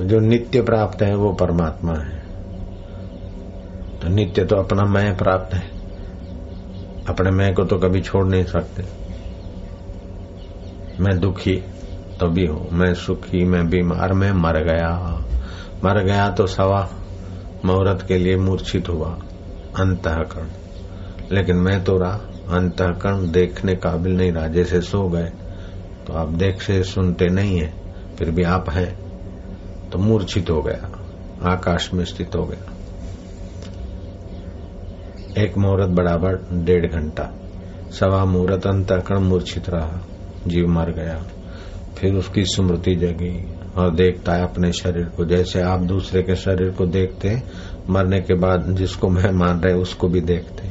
तो 0.00 0.04
जो 0.04 0.20
नित्य 0.20 0.62
प्राप्त 0.62 1.02
है, 1.02 1.14
वो 1.14 1.32
परमात्मा 1.32 1.94
है। 1.94 2.18
तो 4.02 4.08
नित्य 4.08 4.44
तो 4.44 4.56
अपना 4.56 4.82
मैं 4.82 5.16
प्राप्त 5.16 5.54
है। 5.54 5.70
अपने 7.08 7.30
मैं 7.30 7.54
को 7.54 7.64
तो 7.64 7.78
कभी 7.78 8.00
छोड़ 8.00 8.26
नहीं 8.26 8.44
सकते। 8.44 8.82
मैं 11.00 11.20
दुखी 11.20 11.56
तो 12.20 12.28
भी 12.28 12.46
हूँ। 12.46 12.68
मैं 12.72 12.94
सुखी, 12.94 13.44
मैं 13.44 13.68
बीमार, 13.68 14.12
मैं 14.12 14.32
मर 14.32 14.64
गया। 14.64 15.24
मर 15.84 16.04
गया 16.04 16.30
तो 16.30 16.46
सवा 16.46 16.90
मुहूर्त 17.64 18.04
के 18.08 18.18
लिए 18.18 18.36
मूर्छित 18.36 18.88
हुआ। 18.88 19.18
अंतकरण। 19.78 20.48
लेकिन 21.32 21.56
मैं 21.56 21.84
तो 21.84 21.98
रहा। 21.98 22.20
अंतकरण 22.56 23.30
देखने 23.30 23.74
काबिल 23.74 24.16
नहीं 24.16 24.32
रहा। 24.32 24.46
जैसे 24.46 24.80
सो 24.80 25.08
गए 25.08 25.32
तो 26.06 26.12
आप 26.12 26.28
देख 26.28 26.62
से 26.62 26.82
सुनते 26.82 27.26
नहीं 27.26 27.60
है, 27.60 27.74
फिर 28.18 28.30
भी 28.30 28.42
आप 28.42 28.70
हैं। 28.70 29.09
तो 29.92 29.98
मूर्छित 29.98 30.50
हो 30.50 30.62
गया, 30.62 30.90
आकाश 31.50 31.92
में 31.94 32.04
स्थित 32.04 32.36
हो 32.36 32.44
गया। 32.44 32.72
एक 35.38 35.58
मुहूर्त 35.58 35.88
बराबर 35.88 36.36
डेढ़ 36.64 36.86
घंटा, 36.86 37.30
सवा 37.90 38.24
मुहूर्त 38.24 38.66
अंतकरण 38.66 39.22
मूर्छित 39.22 39.70
रहा, 39.70 40.00
जीव 40.46 40.68
मर 40.68 40.90
गया। 40.90 41.22
फिर 41.98 42.14
उसकी 42.14 42.44
स्मृति 42.44 42.94
जगी 42.94 43.34
और 43.76 43.94
देखता 43.94 44.32
है 44.32 44.42
अपने 44.42 44.72
शरीर 44.72 45.04
को, 45.06 45.24
जैसे 45.24 45.62
आप 45.62 45.80
दूसरे 45.80 46.22
के 46.22 46.34
शरीर 46.34 46.70
को 46.70 46.86
देखते 46.86 47.42
मरने 47.90 48.20
के 48.20 48.34
बाद 48.34 48.66
जिसको 48.70 49.08
मैं 49.08 49.30
मान 49.30 49.60
रहे 49.60 49.74
उसको 49.74 50.08
भी 50.08 50.20
देखते 50.20 50.68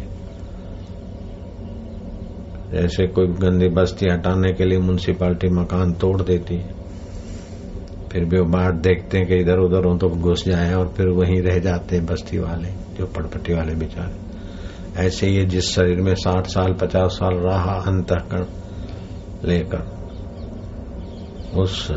जैसे 2.71 3.07
कोई 3.07 3.27
गंदी 3.27 3.67
बस्ती 3.67 4.05
हटाने 4.09 4.51
के 4.53 4.65
लिए 4.65 4.79
म्यूनसिपालिटी 4.79 5.47
मकान 5.49 5.93
तोड़ 5.93 6.21
देती 6.21 6.55
है। 6.55 6.78
फिर 8.11 8.25
भी 8.25 8.39
वो 8.39 8.45
बाहर 8.45 8.71
देखते 8.71 9.17
हैं 9.17 9.27
कि 9.27 9.35
इधर 9.35 9.57
उधर 9.57 9.85
हो 9.85 9.97
तो 9.97 10.09
घुस 10.09 10.45
जाए 10.45 10.73
और 10.73 10.87
फिर 10.87 11.07
वहीं 11.09 11.41
रह 11.41 11.59
जाते 11.59 11.95
हैं 11.95 12.05
बस्ती 12.05 12.37
वाले, 12.37 12.69
जो 12.97 13.05
पटपटी 13.05 13.53
वाले 13.53 13.75
बेचारे। 13.75 14.29
ऐसे 15.05 15.27
ही 15.27 15.45
जिस 15.45 15.65
शरीर 15.65 16.01
में 16.01 16.15
साठ 16.15 16.47
साल, 16.47 16.73
पचास 16.73 17.11
साल 17.11 17.35
रहा 17.35 17.73
अंतकरण 17.87 18.45
लेकर, 19.45 19.81
उस 21.57 21.91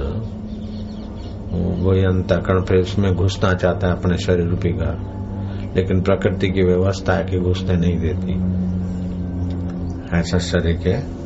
वही 1.79 2.05
अंतकरण 2.05 2.63
फिर 2.63 2.79
उसमें 2.79 3.15
घुसना 3.15 3.53
चाहता 3.53 3.87
है 3.87 3.93
अपने 3.93 4.19
शरीर 4.19 4.47
रूपी 4.47 4.71
घर। 4.71 5.73
लेकिन 5.77 6.01
प्रकृति 6.01 6.49
की 6.49 6.63
व्यवस्था 6.63 7.13
है 7.13 7.25
कि 7.25 7.39
घुसने 7.39 7.77
नहीं 7.77 7.99
देती। 7.99 8.33
ऐसा 10.19 10.39
शरीर 10.39 10.77
के 10.77 11.22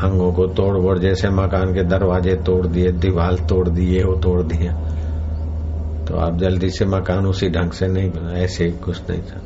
अंगों 0.00 0.32
को 0.32 0.46
तोड़ 0.46 0.76
बोड़ 0.78 0.98
जैसे 0.98 1.30
मकान 1.30 1.74
के 1.74 1.82
दरवाजे 1.84 2.34
तोड़ 2.36 2.66
दिए 2.66 2.92
दीवार 2.92 3.34
तोड़ 3.48 3.68
दिए, 3.68 4.02
वो 4.02 4.14
तोड़ 4.16 4.42
दिए। 4.42 4.68
तो 6.06 6.16
आप 6.16 6.38
जल्दी 6.38 6.70
से 6.70 6.84
मकान 6.84 7.26
उसी 7.26 7.48
ढंग 7.48 7.70
से 7.70 7.86
नहीं 7.86 8.10
बना 8.10 8.38
ऐसे 8.38 8.70
कुछ 8.84 9.10
नहीं 9.10 9.22
था। 9.22 9.40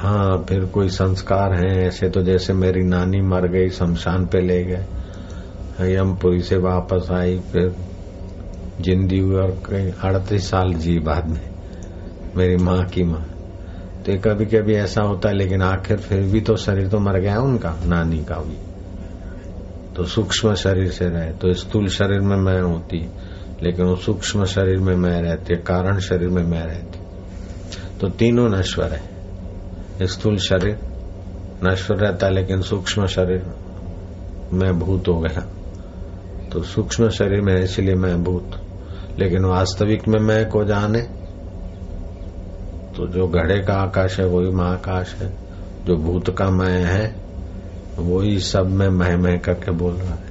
हाँ 0.00 0.44
फिर 0.48 0.64
कोई 0.64 0.88
संस्कार 0.88 1.52
है 1.54 1.86
ऐसे 1.86 2.08
तो 2.08 2.22
जैसे 2.22 2.52
मेरी 2.52 2.82
नानी 2.82 3.20
मर 3.20 3.46
गई, 3.46 3.68
शमशान 3.68 4.26
पे 4.26 4.40
ले 4.40 4.62
गए। 4.64 5.92
यमपुरी 5.94 6.40
से 6.40 6.56
वापस 6.56 7.10
आई, 7.10 7.38
फिर 7.38 7.74
जिंदी 8.80 9.18
हुई 9.18 9.36
और 9.36 9.94
अड़तीस 10.04 10.50
साल 10.50 10.72
जी 10.74 10.98
बाद 10.98 11.28
में 11.28 11.40
मेरी 12.36 12.56
माँ 12.56 12.84
की 12.84 13.02
माँ। 13.02 13.24
तो 14.06 14.18
कभी 14.18 14.44
कभी 14.46 14.74
ऐसा 14.74 15.02
होता 15.02 15.28
है, 15.28 15.34
लेकिन 15.34 15.62
आखिर 15.62 15.96
फिर 15.96 16.22
भी 16.22 16.40
तो 16.40 16.56
शरीर 16.56 16.88
तो 16.88 16.98
मर 16.98 17.18
गया 17.18 17.40
उनका, 17.40 17.74
नानी 17.86 18.18
का 18.18 18.36
भी। 18.36 18.69
तो 20.00 20.06
सूक्ष्म 20.06 20.54
शरीर 20.54 20.90
से 20.90 21.08
रहे। 21.08 21.32
तो 21.32 21.52
स्थूल 21.52 21.88
शरीर 21.88 22.20
में 22.20 22.36
मैं 22.36 22.60
होती, 22.60 23.10
लेकिन 23.62 23.86
वो 23.86 23.96
सूक्ष्म 23.96 24.44
शरीर 24.44 24.78
में 24.78 24.96
मैं 24.96 25.22
रहती, 25.22 25.56
कारण 25.56 25.98
शरीर 25.98 26.28
में 26.28 26.44
मैं 26.44 26.66
रहती। 26.66 26.98
तो 28.00 28.08
तीनों 28.08 28.48
नश्वर 28.48 28.92
है। 28.92 29.02
स्थूल 30.06 30.36
शरीर 30.36 30.78
नश्वर 31.64 31.96
रहता 31.96 32.26
है 32.26 32.32
लेकिन 32.32 32.62
सूक्ष्म 32.62 33.06
शरीर 33.06 33.46
में 34.52 34.78
भूत 34.78 35.08
हो 35.08 35.20
गया। 35.20 35.46
तो 36.52 36.62
सूक्ष्म 36.62 37.08
शरीर 37.08 37.40
में 37.40 37.62
इसलिए 37.62 37.94
मैं 37.94 38.24
भूत। 38.24 38.50
लेकिन 39.18 39.44
वास्तविक 39.44 40.08
में 40.08 40.20
मैं 40.20 40.48
को 40.48 40.64
जाने? 40.64 41.00
तो 42.96 43.06
जो 43.06 43.28
घड़े 43.28 43.60
का 43.60 43.74
आकाश 43.74 44.20
है, 44.20 44.26
वही 44.26 44.50
महाकाश 44.50 45.14
है। 45.14 45.34
जो 45.86 45.96
भूत 45.96 46.36
का 46.38 46.50
मैं 46.50 46.84
है 46.84 47.19
वही 48.00 48.38
सब 48.38 48.66
में 48.66 48.88
मह 48.88 49.16
मह 49.16 49.36
करके 49.36 49.70
बोल 49.70 49.94
रहा 49.94 50.14
है। 50.14 50.30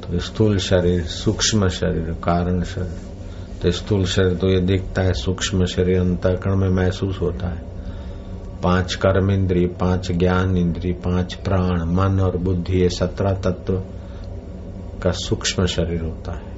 तो 0.00 0.18
स्थूल 0.18 0.58
शरीर, 0.58 1.04
सूक्ष्म 1.04 1.68
शरीर, 1.68 2.16
कारण 2.24 2.62
शरीर। 2.62 3.14
तो 3.62 3.70
स्थूल 3.70 4.04
शरीर 4.04 4.34
तो 4.34 4.48
ये 4.48 4.60
दिखता 4.60 5.02
है, 5.02 5.12
सूक्ष्म 5.12 5.64
शरीर 5.64 6.00
अंतकरण 6.00 6.56
में 6.56 6.68
महसूस 6.68 7.20
होता 7.20 7.48
है। 7.48 7.74
पाँच 8.62 8.94
कर्म 8.94 9.30
इंद्री 9.30 9.66
पाँच 9.66 10.12
ज्ञान 10.12 10.56
इंद्री 10.56 10.92
पाँच 10.92 11.34
प्राण, 11.34 11.84
मन 11.84 12.20
और 12.20 12.36
बुद्धि, 12.36 12.80
ये 12.80 12.88
सत्रह 12.88 13.32
तत्व 13.32 13.74
का 15.02 15.10
सूक्ष्म 15.10 15.66
शरीर 15.66 16.02
होता 16.02 16.32
है। 16.32 16.54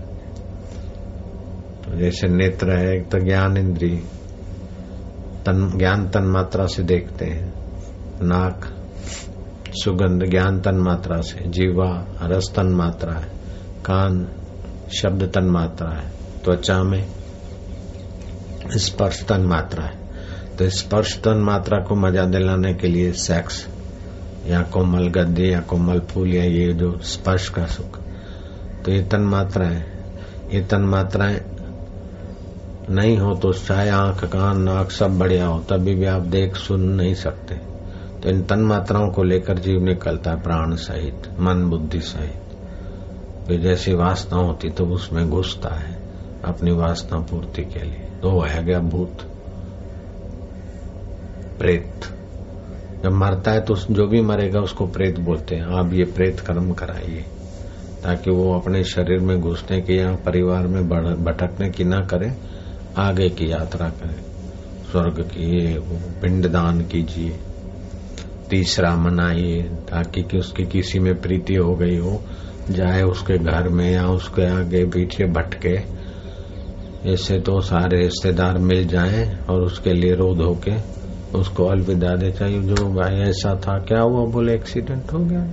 तो 1.83 1.99
जैसे 1.99 2.29
नेत्र 2.29 2.71
है, 2.71 2.97
एक 2.97 3.11
तो 3.11 3.19
ज्ञान 3.19 3.57
इंद्री 3.57 4.03
तन, 5.47 5.79
ज्ञान 5.79 6.09
तन 6.09 6.23
मात्रा 6.23 6.67
से 6.67 6.83
देखते 6.83 7.25
हैं। 7.25 7.66
नाक, 8.23 8.65
सुगंध, 9.73 10.25
ज्ञान 10.31 10.61
तन 10.61 10.75
मात्रा 10.75 11.21
से, 11.21 11.49
जीवा, 11.49 12.07
रस 12.23 12.53
तन 12.57 12.67
मात्रा 12.67 13.13
है, 13.13 13.29
कान, 13.85 14.29
शब्द 14.99 15.31
तन 15.35 15.45
मात्रा 15.45 15.89
है, 15.89 16.11
त्वचा 16.45 16.83
में 16.83 17.07
स्पर्श 18.69 19.25
तन 19.25 19.41
मात्रा 19.41 19.85
है। 19.85 19.99
तो 20.59 20.69
स्पर्श 20.71 21.21
तन 21.25 21.39
मात्रा 21.39 21.79
को 21.79 21.95
मज़ा 21.95 22.25
दिलाने 22.25 22.75
के 22.75 22.87
लिए 22.87 23.13
सेक्स 23.13 23.67
या 24.47 24.63
कोमल 24.63 25.09
गद्दे, 25.09 25.45
या 25.45 25.61
कोमल 25.61 26.01
फूल, 26.01 26.35
या 26.35 26.45
ये 26.45 26.73
जो 26.73 26.99
स्पर्श 26.99 27.49
का 27.49 27.67
सुख 27.67 27.99
तो 28.85 28.93
ये 28.93 29.03
तन 29.03 29.21
मात्रा 29.21 29.67
है। 29.67 29.87
ये 30.53 30.61
तन 30.61 30.81
मात्राएँ 30.81 31.41
नहीं 32.91 33.17
हो 33.19 33.35
तो 33.35 33.53
चाहे 33.53 33.89
आँख, 33.89 34.25
कान, 34.25 34.61
नाक 34.63 34.91
सब 34.91 35.19
बढ़िया 35.19 35.47
हो, 35.47 35.61
तभी 35.61 35.95
भी 35.95 36.05
आप 36.05 36.23
देख 36.23 36.57
सुन 36.57 36.81
नहीं 36.81 37.15
सकते। 37.15 37.76
तो 38.23 38.29
इन 38.29 38.43
तन 38.43 38.59
मात्राओं 38.59 39.11
को 39.11 39.23
लेकर 39.23 39.59
जीव 39.59 39.85
निकलता 39.85 40.31
है 40.31 40.43
प्राण 40.43 40.75
सहित, 40.77 41.29
मन 41.41 41.65
बुद्धि 41.65 42.01
सहित। 42.01 42.43
फिर 43.47 43.61
जैसी 43.61 43.95
वासना 43.95 44.39
होती 44.39 44.71
तो 44.71 44.87
उसमें 44.87 45.29
घुसता 45.31 45.75
है 45.75 45.95
अपनी 46.45 46.71
वासना 46.71 47.19
पूर्ति 47.21 47.63
के 47.65 47.83
लिए। 47.83 48.09
तो 48.23 48.31
वह 48.31 48.61
गया 48.61 48.79
भूत, 48.81 49.23
प्रेत। 51.59 52.05
जब 53.05 53.13
मरता 53.13 53.51
है 53.51 53.61
तो 53.61 53.75
जो 53.75 54.07
भी 54.07 54.21
मरेगा 54.21 54.61
उसको 54.61 54.87
प्रेत 54.87 55.19
बोलते 55.21 55.55
हैं। 55.55 55.67
आप 55.79 55.93
ये 55.93 56.05
प्रेत 56.07 56.41
कर्म 56.41 56.73
कराइए, 56.73 57.25
ताकि 58.05 58.31
वो 58.31 58.53
अपने 58.55 58.83
शरीर 58.85 59.21
में 59.21 59.41
घुसने 59.41 59.81
की 59.81 59.99
या 59.99 60.15
परिवार 60.17 60.67
में 60.67 60.89
भटकने 61.25 61.71
की 61.71 61.85
ना 61.85 62.01
करे, 62.05 62.33
आगे 62.99 63.29
की 63.29 63.51
यात्रा 63.51 63.89
करें। 63.91 64.21
स्वर्ग 64.91 65.21
की 65.23 65.79
पिंडदान 66.21 66.81
कीजिए। 66.83 67.39
तीसरा 68.51 68.95
मनाइए 68.97 69.63
ताकि 69.63 70.23
कि 70.23 70.39
उसकी 70.39 70.65
किसी 70.65 70.99
में 70.99 71.21
प्रीति 71.21 71.55
हो 71.55 71.75
गई 71.75 71.97
हो, 71.99 72.21
जाए 72.71 73.03
उसके 73.03 73.39
घर 73.39 73.69
में 73.69 73.91
या 73.93 74.07
उसके 74.09 74.47
आगे 74.47 74.85
पीछे 74.85 75.25
भटके। 75.25 75.79
ऐसे 77.13 77.39
तो 77.41 77.61
सारे 77.61 77.99
रिश्तेदार 77.99 78.59
मिल 78.59 78.87
जाएँ 78.87 79.39
और 79.51 79.63
उसके 79.63 79.93
लिए 79.93 80.15
रो 80.15 80.35
धो 80.35 80.59
के 80.69 80.75
उसको 81.39 81.67
अलविदा 81.67 82.15
दे। 82.17 82.31
चाहिए 82.33 82.63
जो 82.63 82.87
भाई 82.87 83.21
ऐसा 83.21 83.55
था, 83.57 83.79
क्या 83.79 84.01
हुआ 84.01 84.27
बोले 84.27 84.55
एक्सीडेंट 84.55 85.13
हो 85.13 85.19
गया? 85.19 85.45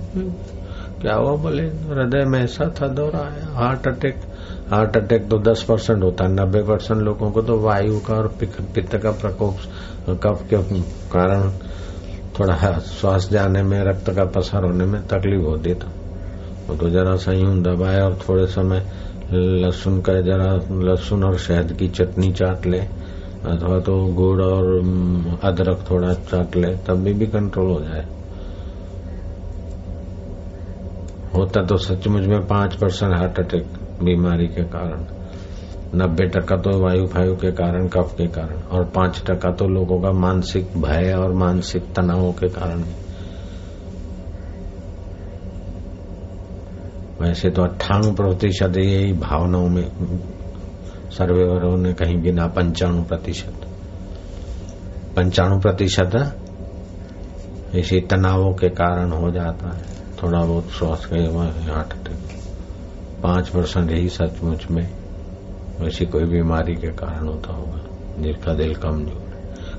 क्या 1.02 1.14
हुआ 1.14 1.36
बोले? 1.36 1.62
हृदय 1.62 2.24
में 2.24 2.42
ऐसा 2.44 2.74
था, 2.80 2.88
दौरा 2.88 3.24
हार्ट 3.54 3.86
अटैक 3.88 4.16
हार्ट 4.70 4.96
अटैक 4.96 5.28
तो 5.28 5.38
10 5.38 5.62
परसेंट 5.62 6.02
होता 6.02 6.24
है 6.24 6.32
नब्बे 6.32 6.62
परसेंट 6.62 7.00
लोगों 7.00 7.30
को 7.30 7.42
तो 7.42 7.58
वायु 7.60 7.98
का 8.00 8.14
और 8.14 8.28
पित्त 8.74 8.96
का 8.96 9.10
प्रकोप, 9.10 9.56
कफ 10.10 10.46
के 10.50 10.80
कारण 11.12 11.52
थोड़ा 12.38 12.78
श्वास 12.78 13.28
जाने 13.32 13.62
में 13.62 13.78
रक्त 13.84 14.10
का 14.10 14.24
पसार 14.24 14.64
होने 14.64 14.84
में 14.84 15.00
तकलीफ़ 15.06 15.42
होती 15.42 15.74
था 15.74 15.90
वो 16.68 16.76
तो 16.76 16.88
जरा 16.90 17.14
सा 17.16 17.32
यूँ 17.32 17.62
दबाए 17.62 18.00
और 18.00 18.18
थोड़े 18.28 18.46
समय 18.46 18.82
लहसुन 19.32 20.00
का 20.00 20.20
जरा 20.20 20.52
लहसुन 20.70 21.24
और 21.24 21.38
शहद 21.38 21.72
की 21.72 21.88
चटनी 21.88 22.32
चाट 22.32 22.66
ले 22.66 22.78
अथवा 23.44 23.78
तो 23.80 23.94
गुड़ 24.14 24.42
और 24.42 24.64
अदरक 25.42 25.84
थोड़ा 25.90 26.12
चाट 26.14 26.56
ले 26.56 26.76
तब 26.76 27.02
भी, 27.02 27.12
भी 27.12 27.26
कंट्रोल 27.26 27.70
हो 27.70 27.80
जाए। 27.80 28.06
होता 31.34 31.62
तो 31.62 31.76
सचमुच 31.76 32.22
में 32.22 32.46
पाँच 32.46 32.74
परसेंट 32.74 33.16
हार्ट 33.16 33.38
अटैक 33.38 33.66
बीमारी 34.02 34.46
के 34.46 34.62
कारण। 34.64 35.06
नब्बे 35.94 36.24
टका 36.24 36.56
तो 36.56 36.78
वायु 36.78 37.06
फायु 37.06 37.36
के 37.36 37.52
कारण, 37.52 37.88
कफ 37.88 38.14
के 38.18 38.26
कारण, 38.26 38.62
और 38.62 38.84
पाँच 38.84 39.22
टका 39.26 39.50
तो 39.50 39.68
लोगों 39.68 40.00
का 40.00 40.10
मानसिक 40.10 40.76
भय 40.76 41.12
और 41.12 41.32
मानसिक 41.32 41.82
तनावों 41.94 42.32
के 42.32 42.48
कारण। 42.48 42.84
वैसे 47.20 47.50
तो 47.50 47.62
अट्ठानवे 47.62 48.12
प्रतिशत 48.12 48.76
यही 48.76 49.12
भावनाओं 49.12 49.68
में, 49.68 49.90
सर्वेवरों 51.10 51.76
ने 51.76 51.92
कहीं 51.92 52.22
गिना 52.22 52.46
पंचाणु 52.46 53.02
प्रतिशत। 53.02 53.66
पंचाणु 55.16 55.60
प्रतिशत 55.60 56.40
इसी 57.74 58.00
तनावों 58.00 58.52
के 58.52 58.68
कारण 58.68 59.10
हो 59.10 59.30
जाता 59.30 59.76
है। 59.76 59.82
थोड़ा 60.22 60.44
बहुत 60.44 60.68
के 60.70 61.72
हार्ट 61.72 61.92
अटैक 61.92 62.18
पाँच 63.22 63.48
परसेंट 63.48 63.90
ही 63.90 64.08
सचमुच 64.08 64.70
में 64.70 65.03
वैसी 65.80 66.04
कोई 66.06 66.24
बीमारी 66.26 66.74
के 66.74 66.88
कारण 66.94 67.26
होता 67.26 67.52
होगा। 67.52 67.80
जिसका 68.18 68.54
दिल 68.54 68.74
कमज़ोर 68.74 69.22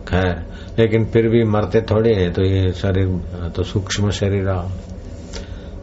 खैर, 0.08 0.46
लेकिन 0.80 1.06
फिर 1.06 1.28
भी 1.30 1.44
मरते 1.46 1.82
थोड़े 1.82 2.14
हैं 2.14 2.32
तो 2.34 2.44
ये 2.44 2.72
शरीर 2.74 3.52
तो 3.56 3.64
सूक्ष्म 3.64 4.10
शरीर 4.12 4.50
आ 4.50 4.62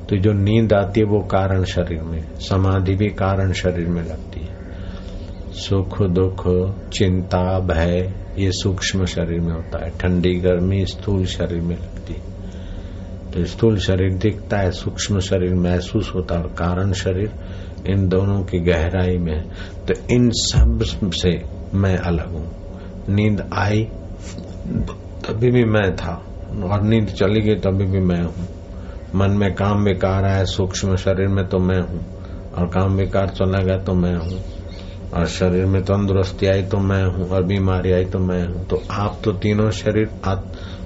तो 0.09 0.17
जो 0.17 0.33
नींद 0.33 0.73
आती 0.73 1.01
है, 1.01 1.07
वो 1.07 1.21
कारण 1.27 1.65
शरीर 1.65 2.03
में, 2.03 2.23
समाधि 2.41 2.95
भी 2.95 3.09
कारण 3.09 3.53
शरीर 3.53 3.89
में 3.89 4.03
लगती 4.03 4.41
है। 4.41 5.53
सुख, 5.53 6.01
दुख, 6.03 6.43
चिंता, 6.89 7.59
भय, 7.61 8.13
ये 8.39 8.51
सूक्ष्म 8.53 9.05
शरीर 9.05 9.41
में 9.41 9.53
होता 9.53 9.85
है। 9.85 9.91
ठंडी, 9.99 10.35
गर्मी, 10.37 10.85
स्थूल 10.87 11.25
शरीर 11.27 11.61
में 11.61 11.75
लगती 11.77 12.15
है। 12.15 13.31
तो 13.33 13.45
स्थूल 13.45 13.79
शरीर 13.79 14.15
दिखता 14.15 14.59
है, 14.59 14.71
सूक्ष्म 14.71 15.21
शरीर 15.21 15.55
महसूस 15.55 16.13
होता 16.15 16.35
है, 16.35 16.43
और 16.43 16.49
कारण 16.49 16.93
शरीर 16.93 17.33
इन 17.89 18.09
दोनों 18.09 18.43
की 18.43 18.59
गहराई 18.61 19.19
में 19.19 19.43
तो 19.89 19.95
इन 20.11 20.31
सबसे 20.31 21.45
मैं 21.75 21.97
अलग 21.97 22.33
हूँ। 22.33 22.51
नींद 23.09 23.51
आई, 23.53 23.85
तभी 25.27 25.51
भी 25.51 25.65
मैं 25.65 25.97
था। 25.97 26.23
और 26.65 26.83
नींद 26.83 27.09
चली 27.09 27.41
गई, 27.41 27.55
तभी 27.55 27.85
भी 27.85 28.01
मैं 28.01 28.23
हूँ। 28.23 28.49
मन 29.15 29.31
में 29.31 29.55
काम 29.55 29.85
विकार 29.85 30.25
आया, 30.25 30.45
सूक्ष्म 30.45 30.97
शरीर 30.97 31.29
में 31.29 31.49
तो 31.49 31.59
मैं 31.59 31.81
हूँ। 31.81 32.01
और 32.59 32.67
काम 32.67 32.97
विकार 32.97 33.29
चला 33.29 33.59
गया 33.59 33.79
तो 33.79 33.95
मैं 33.95 34.15
हूँ। 34.15 34.41
और 35.15 35.27
शरीर 35.27 35.67
में 35.67 35.83
तंदुरुस्ती 35.83 36.47
आई 36.47 36.63
तो 36.63 36.79
मैं 36.79 37.05
हूँ। 37.05 37.29
और 37.29 37.43
बीमारी 37.43 37.93
आई 37.93 38.05
तो 38.05 38.19
मैं 38.19 38.47
हूँ। 38.49 38.67
तो 38.67 38.83
आप 38.91 39.19
तो 39.25 39.33
तीनों 39.33 39.71
शरीर 39.71 40.11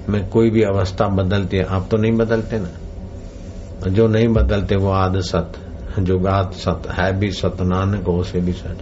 में 0.09 0.29
कोई 0.29 0.49
भी 0.49 0.61
अवस्था 0.61 1.07
बदलती 1.07 1.57
है। 1.57 1.63
आप 1.63 1.87
तो 1.91 1.97
नहीं 1.97 2.11
बदलते 2.11 2.59
ना? 2.59 2.69
जो 3.89 4.07
नहीं 4.07 4.27
बदलते 4.27 4.75
वो 4.75 4.91
आद 4.91 5.19
सत 5.97 6.03
जो 6.03 6.19
गात 6.19 6.53
सत, 6.53 6.81
है 6.91 7.19
भी 7.19 7.31
सत 7.31 7.57
नानक 7.61 8.03
हो 8.03 8.23
से 8.23 8.39
भी 8.39 8.53
सत। 8.53 8.77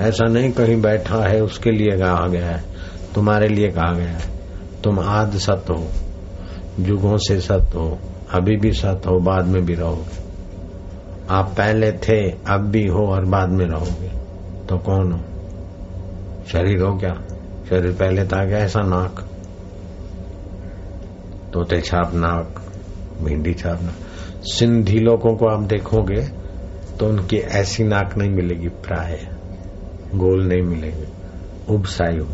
ऐसा 0.00 0.26
नहीं 0.26 0.52
कहीं 0.52 0.82
बैठा 0.82 1.28
है, 1.28 1.42
उसके 1.42 1.70
लिए 1.70 1.98
कहा 1.98 2.26
गया 2.26 2.46
है। 2.46 2.64
तुम्हारे 3.14 3.48
लिए 3.48 3.68
कहा 3.68 3.92
गया 3.92 4.08
है। 4.08 4.30
तुम 4.84 5.00
आद 5.00 5.32
सत 5.32 5.64
हो 5.70 5.88
युगों 6.80 7.16
से 7.16 7.40
सत 7.40 7.70
हो, 7.74 7.98
अभी 8.32 8.56
भी 8.56 8.72
सत 8.72 9.02
हो, 9.06 9.20
बाद 9.20 9.44
में 9.44 9.64
भी 9.64 9.74
रहोगे। 9.74 10.24
आप 11.30 11.54
पहले 11.56 11.92
थे, 11.92 12.30
अब 12.30 12.60
भी 12.60 12.86
हो 12.86 13.06
और 13.06 13.24
बाद 13.24 13.48
में 13.48 13.66
रहोगे। 13.66 14.08
तो 14.66 14.78
कौन 14.78 15.12
हो? 15.12 15.20
शरीर 16.52 16.80
हो 16.80 16.96
क्या? 16.98 17.14
शरीर 17.70 17.92
पहले 17.92 18.24
था 18.24 18.46
क्या? 18.46 18.58
ऐसा 18.58 18.80
नाक। 18.80 19.28
तोते 21.52 21.80
छाप 21.80 22.14
नाक, 22.14 22.62
भिंडी 23.22 23.54
छाप 23.54 23.82
नाक। 23.82 23.94
सिंधी 24.42 24.98
लोगों 24.98 25.36
को 25.36 25.46
आप 25.46 25.62
देखोगे 25.62 26.43
तो 27.00 27.06
उनकी 27.06 27.36
ऐसी 27.36 27.84
नाक 27.84 28.16
नहीं 28.18 28.30
मिलेगी, 28.30 28.68
प्राय 28.68 29.18
गोल 30.14 30.46
नहीं 30.46 30.62
मिलेगी। 30.62 31.06
उबसाई 31.68 32.18
हो 32.18 32.26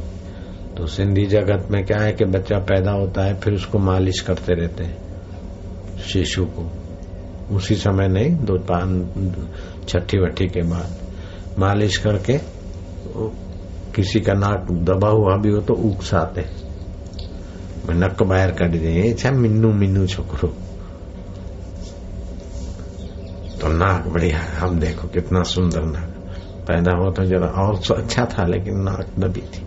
तो 0.76 0.86
सिंधी 0.88 1.26
जगत 1.26 1.68
में 1.70 1.84
क्या 1.84 1.98
है 1.98 2.12
कि 2.12 2.24
बच्चा 2.26 2.58
पैदा 2.64 2.92
होता 2.92 3.24
है, 3.24 3.34
फिर 3.40 3.54
उसको 3.54 3.78
मालिश 3.80 4.20
करते 4.20 4.54
रहते 4.54 4.84
हैं 4.84 5.98
शिशु 6.02 6.44
को। 6.48 6.70
उसी 7.50 7.74
समय 7.76 8.08
नहीं, 8.08 8.30
दो 8.36 8.58
पान, 8.60 8.88
छठी 9.88 10.18
वठी 10.18 10.46
के 10.48 10.62
बाद 10.62 11.58
मालिश 11.58 11.96
करके 11.96 12.38
किसी 13.94 14.20
का 14.20 14.32
नाक 14.34 14.70
दबा 14.84 15.08
हुआ 15.10 15.36
भी 15.36 15.50
हो 15.50 15.60
तो 15.60 15.74
उकसाते 15.86 16.44
नक 17.92 18.22
बाहर 18.22 18.50
काढ़ी 18.52 18.78
दे 18.78 19.12
छा 19.14 19.30
मिन्नू 19.32 20.06
छोकरो। 20.06 20.48
तो 23.60 23.68
नाक 23.68 24.06
बढ़िया 24.08 24.38
हम 24.58 24.78
देखो 24.80 25.08
कितना 25.08 25.42
सुंदर 25.44 25.82
नाक 25.84 26.08
पैदा 26.68 26.92
हुआ 26.92 27.10
तो 27.12 27.24
जरा 27.24 27.48
और 27.62 27.76
तो 27.78 27.94
अच्छा 27.94 28.24
था, 28.24 28.44
लेकिन 28.46 28.80
नाक 28.82 29.06
दबी 29.18 29.40
थी। 29.42 29.62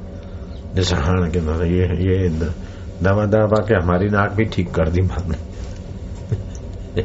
जैसे 0.75 0.95
हाण 0.95 1.29
के 1.31 1.39
ना 1.41 1.53
ये 1.65 1.85
ये 2.05 2.29
दवा 3.03 3.25
दवा 3.25 3.59
के 3.67 3.75
हमारी 3.75 4.07
नाक 4.09 4.31
भी 4.31 4.45
ठीक 4.45 4.73
कर 4.73 4.89
दी 4.89 5.01
मामने 5.01 5.37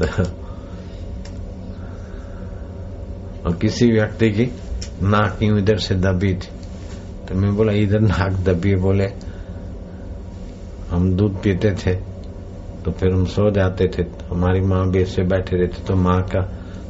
तो 0.00 0.06
और 3.44 3.56
किसी 3.56 3.86
व्यक्ति 3.92 4.30
की 4.30 4.44
नाक 5.02 5.42
यूँ 5.42 5.58
इधर 5.58 5.78
से 5.78 5.94
दबी 5.96 6.34
थी 6.34 6.50
तो 7.28 7.34
मैं 7.34 7.54
बोला, 7.56 7.72
इधर 7.72 8.00
नाक 8.00 8.32
दबी 8.46 8.74
बोले। 8.76 9.08
हम 10.90 11.12
दूध 11.16 11.42
पीते 11.42 11.70
थे 11.76 11.94
तो 12.90 12.98
फिर 12.98 13.12
हम 13.12 13.24
सो 13.26 13.50
जाते 13.50 13.86
थे। 13.88 14.02
हमारी 14.30 14.60
माँ 14.60 14.90
भी 14.90 15.00
ऐसे 15.02 15.22
बैठे 15.22 15.56
रहते 15.56 15.82
तो 15.86 15.94
माँ 15.96 16.20
का 16.26 16.40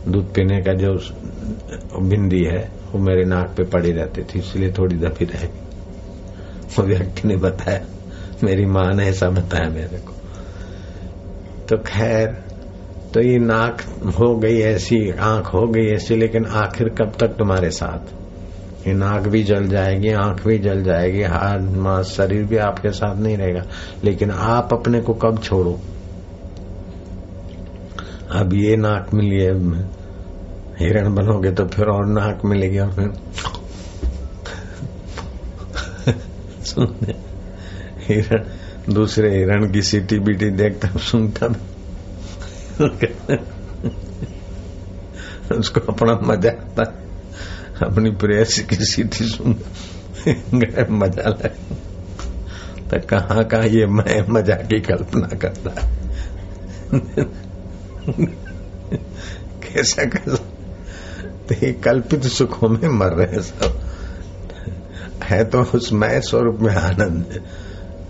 दूध 0.08 0.32
पीने 0.34 0.60
का 0.62 0.72
जो 0.74 0.92
बिंदी 2.00 2.42
है, 2.44 2.62
वो 2.92 2.98
मेरे 2.98 3.24
नाक 3.24 3.52
पे 3.56 3.64
पड़ी 3.64 3.90
रहती 3.92 4.22
थी, 4.24 4.38
इसलिए 4.38 4.72
थोड़ी 4.72 4.96
दबी 4.96 5.24
रहेगी 5.24 5.60
वो 6.70 6.84
व्यक्ति 6.84 7.28
ने 7.28 7.36
बताया, 7.36 7.84
मेरी 8.44 8.64
माँ 8.66 8.92
ने 8.94 9.08
ऐसा 9.08 9.28
बताया 9.30 9.68
मेरे 9.70 9.98
को। 9.98 10.12
तो 11.68 11.76
खैर 11.86 12.26
तो 13.14 13.20
ये 13.20 13.38
नाक 13.38 13.82
हो 14.20 14.34
गई 14.36 14.60
ऐसी, 14.64 15.10
आँख 15.10 15.52
हो 15.54 15.66
गई 15.66 15.86
ऐसी, 15.86 16.16
लेकिन 16.16 16.46
आखिर 16.46 16.88
कब 16.88 17.12
तक 17.20 17.36
तुम्हारे 17.38 17.70
साथ? 17.70 18.19
ये 18.86 18.92
नाक 18.92 19.26
भी 19.28 19.42
जल 19.42 19.68
जाएगी, 19.68 20.12
आँख 20.12 20.46
भी 20.46 20.58
जल 20.58 20.82
जाएगी, 20.82 21.22
हाथ 21.22 21.60
माँ 21.60 22.02
शरीर 22.02 22.44
भी 22.44 22.56
आपके 22.56 22.90
साथ 22.90 23.16
नहीं 23.16 23.36
रहेगा। 23.36 23.62
लेकिन 24.04 24.30
आप 24.30 24.68
अपने 24.72 25.00
को 25.00 25.14
कब 25.14 25.42
छोड़ो? 25.42 25.80
अब 28.30 28.54
ये 28.54 28.76
नाक 28.76 29.14
मिली 29.14 29.36
है, 29.36 29.52
हिरण 30.78 31.14
बनोगे 31.14 31.50
तो 31.50 31.66
फिर 31.66 31.86
और 31.86 32.06
नाक 32.06 32.44
मिलेगी 32.44 32.78
और 32.78 32.92
फिर 32.92 33.12
सुनने। 36.64 37.14
हिरण, 38.04 38.44
दूसरे 38.94 39.30
हिरण 39.38 39.72
की 39.72 39.82
सीटी 39.82 40.18
बीटी 40.18 40.50
देखता 40.50 40.88
सुनता 40.88 41.46
उसको 45.58 45.80
अपना 45.92 46.18
मज़ा 46.22 46.50
आता 46.50 46.84
अपनी 47.82 48.10
प्रेयसी 48.10 48.62
की 48.62 48.76
सीधी 48.76 49.24
सुन। 49.24 49.56
मज़ा 50.90 51.28
ले। 51.28 51.48
तो 52.90 53.06
कहाँ 53.08 53.44
कहा 53.44 53.60
ये 53.60 53.86
मैं 53.86 54.26
मज़ा 54.28 54.54
की 54.54 54.80
कल्पना 54.80 55.28
करता? 55.36 55.70
कैसा 59.62 60.04
कैसा? 60.04 60.36
तो 61.48 61.54
ये 61.54 61.72
कल्पित 61.72 62.22
सुखों 62.22 62.68
में 62.68 62.88
मर 62.88 63.06
रहे 63.06 63.42
सब। 63.42 63.80
है 65.22 65.44
तो 65.44 65.62
उस 65.62 65.92
मैं 65.92 66.20
स्वरूप 66.20 66.58
में 66.60 66.76
आनंद। 66.76 67.42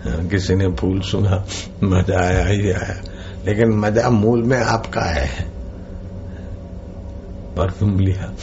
किसी 0.07 0.55
ने 0.55 0.69
फूल 0.69 1.01
सुना, 1.01 1.47
मज़ा 1.83 2.21
आया 2.21 2.47
ही 2.47 2.71
आया। 2.71 3.01
लेकिन 3.47 3.69
मज़ा 3.69 4.11
मूल 4.11 4.43
में 4.43 4.59
आपका 4.59 5.01
है। 5.01 5.45
परफ्यूम 7.57 8.01
लिया। 8.01 8.35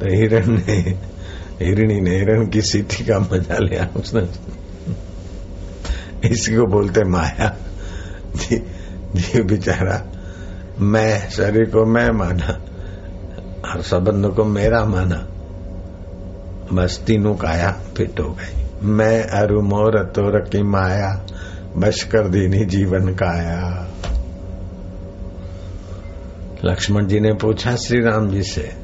तो 0.00 0.06
हिरण 0.06 0.48
ने 0.48 0.98
हिरणी 1.60 2.00
ने 2.00 2.16
हिरण 2.16 2.46
की 2.46 2.62
सीटी 2.62 3.04
का 3.04 3.18
मज़ा 3.18 3.58
लिया 3.58 3.88
उसने। 3.96 4.22
इसी 6.28 6.56
को 6.56 6.66
बोलते 6.66 7.04
माया। 7.04 7.56
जी, 8.36 9.42
बेचारा 9.42 10.04
मैं 10.80 11.30
शरीर 11.30 11.64
को 11.64 11.84
मैं 11.84 12.10
माना 12.10 12.64
हर 13.66 13.82
संबंध 13.82 14.26
को 14.26 14.44
मेरा 14.44 14.84
माना। 14.84 15.28
बस 16.72 17.02
तीनों 17.06 17.34
काया 17.34 17.70
फिट 17.96 18.20
हो 18.20 18.28
गई। 18.30 18.64
मैं 18.82 19.22
अरु 19.22 19.60
मोर 19.62 20.04
तोर 20.04 20.40
की 20.40 20.62
माया 20.62 21.26
बश 21.76 22.02
कर 22.02 22.28
देनी 22.28 22.64
जीवन 22.64 23.08
काया। 23.14 23.90
लक्ष्मण 26.64 27.06
जी 27.06 27.20
ने 27.20 27.32
पूछा 27.32 27.76
श्री 27.76 28.00
राम 28.00 28.28
जी 28.28 28.42
से 28.42 28.83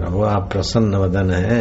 प्रभु, 0.00 0.22
आप 0.22 0.48
प्रसन्न 0.52 0.96
वदन 0.96 1.30
है। 1.30 1.58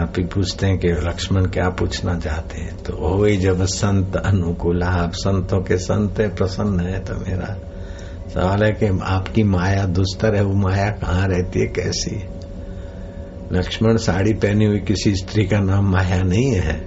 आप 0.00 0.12
ही 0.18 0.24
पूछते 0.24 0.66
हैं 0.66 0.78
कि 0.78 0.88
लक्ष्मण 0.88 1.46
क्या 1.46 1.68
पूछना 1.68 2.18
चाहते 2.18 2.60
हैं। 2.60 2.76
तो 2.76 2.96
हो 2.96 3.24
ही 3.24 3.36
जब 3.36 3.64
संत 3.64 4.16
अनुकूल, 4.16 4.82
आप 4.82 5.12
संतों 5.12 5.60
के 5.60 5.76
संत 5.76 6.20
है, 6.20 6.34
प्रसन्न 6.34 6.80
है 6.80 6.98
तो 7.00 7.14
मेरा 7.14 7.56
सवाल 8.34 8.64
है 8.64 8.72
कि 8.72 8.98
आपकी 9.02 9.42
माया 9.42 9.84
दुस्तर 9.84 10.34
है, 10.34 10.44
वो 10.44 10.54
माया 10.54 10.90
कहाँ 10.90 11.28
रहती 11.28 11.60
है, 11.60 11.66
कैसी 11.66 12.16
लक्ष्मण 13.52 13.96
साड़ी 13.96 14.32
पहनी 14.32 14.64
हुई 14.64 14.80
किसी 14.80 15.14
स्त्री 15.14 15.44
का 15.44 15.60
नाम 15.60 15.92
माया 15.92 16.22
नहीं 16.22 16.50
है। 16.50 16.80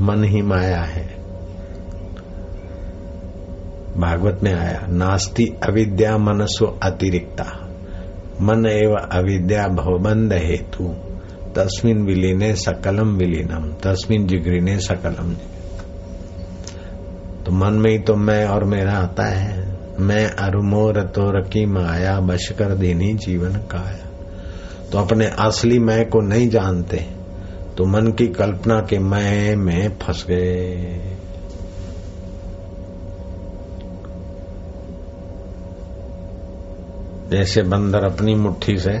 मन 0.00 0.24
ही 0.24 0.42
माया 0.42 0.82
है। 0.82 1.19
भागवत 3.96 4.40
में 4.42 4.54
आया, 4.54 4.86
नास्ति 4.88 5.44
अविद्या 5.68 6.16
मनसो 6.18 6.78
अतिरिक्ता। 6.82 7.44
मन 8.42 8.66
एवं 8.66 9.08
अविद्या 9.12 9.66
भवबंध 9.68 10.32
हेतु। 10.32 10.94
तस्मिन 11.56 12.02
विलीने 12.02 12.54
सकलम 12.54 13.16
विलीनम, 13.16 13.72
तस्मिन 13.82 14.26
जिगरीने 14.26 14.78
सकलम 14.80 15.34
तो 17.44 17.52
मन 17.52 17.72
में 17.72 17.90
ही 17.90 17.98
तो 17.98 18.14
मैं 18.14 18.44
और 18.44 18.64
मेरा 18.64 18.92
आता 18.92 19.24
है। 19.24 19.78
मैं 20.00 20.26
अरुमोर 20.26 21.00
तो 21.00 21.30
रकी 21.30 21.64
माया, 21.66 22.20
बश 22.20 22.48
कर 22.58 22.74
देनी 22.74 23.12
जीवन 23.14 23.52
काया। 23.70 24.06
तो 24.92 24.98
अपने 24.98 25.26
असली 25.26 25.78
मैं 25.78 26.08
को 26.08 26.20
नहीं 26.20 26.48
जानते 26.48 26.96
तो 27.78 27.86
मन 27.86 28.12
की 28.12 28.26
कल्पना 28.28 28.80
के 28.80 28.98
मैं 28.98 29.56
में 29.56 29.98
फंस 29.98 30.24
गए। 30.28 31.16
जैसे 37.30 37.62
बंदर 37.62 38.04
अपनी 38.04 38.34
मुट्ठी 38.34 38.78
से 38.78 38.98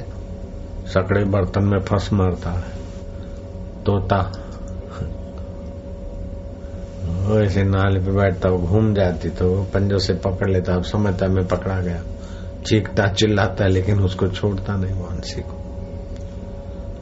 सकड़े 0.86 1.24
बर्तन 1.24 1.64
में 1.64 1.80
फंस 1.80 2.12
मारता 2.12 2.50
है। 2.50 2.72
तोता। 3.86 4.32
ऐसे 7.42 7.62
नाल 7.62 7.98
पे 8.04 8.10
बैठता, 8.10 8.48
वो 8.48 8.58
घूम 8.58 8.94
जाती 8.94 9.28
तो 9.28 9.62
पंजों 9.62 9.98
से 9.98 10.14
पकड़ 10.14 10.50
लेता, 10.50 10.74
अब 10.74 10.82
समझता 10.82 11.26
मैं 11.26 11.46
पकड़ा 11.46 11.80
गया। 11.80 12.02
चीखता, 12.66 13.06
चिल्लाता 13.06 13.64
है, 13.64 13.70
लेकिन 13.70 14.00
उसको 14.00 14.28
छोड़ता 14.28 14.76
नहीं 14.76 15.02
मानसी 15.02 15.40
को। 15.40 15.60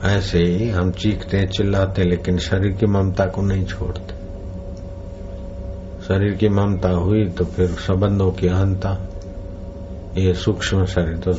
ऐसे 0.04 0.38
ही 0.38 0.70
हम 0.70 0.90
चीखते 0.90 1.46
चिल्लाते 1.46 2.02
लेकिन 2.02 2.38
शरीर 2.38 2.72
की 2.72 2.86
ममता 2.86 3.26
को 3.26 3.42
नहीं 3.42 3.64
छोड़ते। 3.64 4.14
शरीर 6.04 6.34
की 6.34 6.48
ममता 6.48 6.90
हुई 6.90 7.28
तो 7.28 7.44
फिर 7.44 7.66
संबंधों 7.66 8.30
की 8.30 8.48
अहंता 8.48 9.07
ये 10.18 10.34
सूक्ष्म 10.34 10.84
शरीर 10.84 11.16
तो 11.18 11.32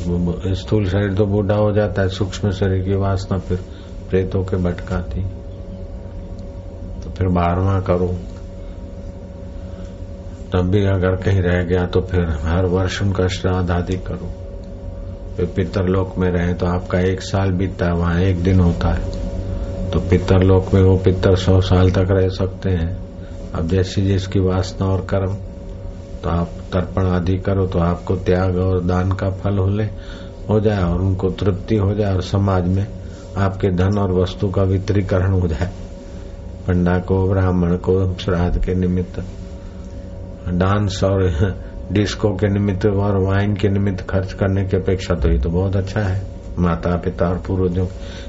स्थूल 0.54 0.86
शरीर 0.86 1.14
तो 1.14 1.26
बूढ़ा 1.26 1.56
हो 1.56 1.72
जाता 1.72 2.02
है, 2.02 2.08
सूक्ष्म 2.08 2.50
शरीर 2.50 2.82
की 2.84 2.94
वासना 2.94 3.38
फिर 3.38 3.58
प्रेतों 4.10 4.42
के 4.44 4.56
भटकाती। 4.56 5.22
तो 7.00 7.10
फिर 7.10 7.28
बारवा 7.28 7.80
करो। 7.80 8.08
तब 10.52 10.70
भी 10.70 10.84
अगर 10.84 11.16
कहीं 11.16 11.40
रह 11.40 11.62
गया 11.62 11.86
तो 11.86 12.00
फिर 12.00 12.28
हर 12.42 12.66
वर्ष 12.66 13.02
उनका 13.02 13.26
श्राद्ध 13.28 13.70
आदि 13.70 13.96
करो। 14.06 14.30
फिर 15.36 15.46
पितरलोक 15.46 16.18
में 16.18 16.28
रहे 16.30 16.54
तो 16.54 16.66
आपका 16.66 17.00
एक 17.00 17.22
साल 17.22 17.50
बीतता 17.50 17.86
है, 17.86 17.92
वहाँ 17.92 18.20
एक 18.20 18.42
दिन 18.42 18.60
होता 18.60 18.88
है। 18.88 19.90
तो 19.90 20.00
पितरलोक 20.00 20.74
में 20.74 20.82
वो 20.82 20.96
पितर 20.96 21.36
सौ 21.36 21.60
साल 21.60 21.90
तक 21.90 22.08
रह 22.10 22.28
सकते 22.28 22.70
हैं। 22.70 22.98
अब 23.54 23.68
जैसी 23.68 24.02
जिसकी 24.02 24.40
वासना 24.40 24.86
और 24.86 25.00
कर्म 25.00 25.36
तो 26.24 26.30
आप 26.30 26.48
तर्पण 26.72 27.06
आदि 27.06 27.38
करो 27.38 27.66
तो 27.66 27.78
आपको 27.78 28.16
त्याग 28.16 28.56
और 28.56 28.84
दान 28.84 29.12
का 29.12 29.30
फल 29.30 29.58
होले, 29.58 29.84
हो 30.50 30.60
जाए 30.60 30.82
और 30.82 31.00
उनको 31.00 31.30
तृप्ति 31.30 31.76
हो 31.76 31.94
जाए 31.94 32.14
और 32.14 32.22
समाज 32.22 32.68
में 32.68 32.86
आपके 33.38 33.68
धन 33.68 33.98
और 33.98 34.12
वस्तु 34.12 34.50
का 34.50 34.62
वितरीकरण 34.62 35.40
हो 35.40 35.48
जाए। 35.48 35.70
पंडा 36.66 36.98
को, 36.98 37.28
ब्राह्मण 37.28 37.76
को, 37.76 38.14
श्राद्ध 38.14 38.64
के 38.64 38.74
निमित्त, 38.74 39.24
डांस 40.48 41.04
और 41.04 41.30
डिस्को 41.92 42.28
के 42.28 42.48
निमित्त 42.48 42.86
और 42.86 43.22
वाइन 43.22 43.54
के 43.54 43.68
निमित्त 43.68 44.10
खर्च 44.10 44.32
करने 44.32 44.64
की 44.64 44.76
अपेक्षा 44.76 45.14
तो 45.14 45.32
ये 45.32 45.38
तो 45.38 45.50
बहुत 45.50 45.76
अच्छा 45.76 46.00
है। 46.00 46.26
माता 46.58 46.96
पिता 46.96 47.28
और 47.28 47.38
पूर्वजों, 47.38 47.86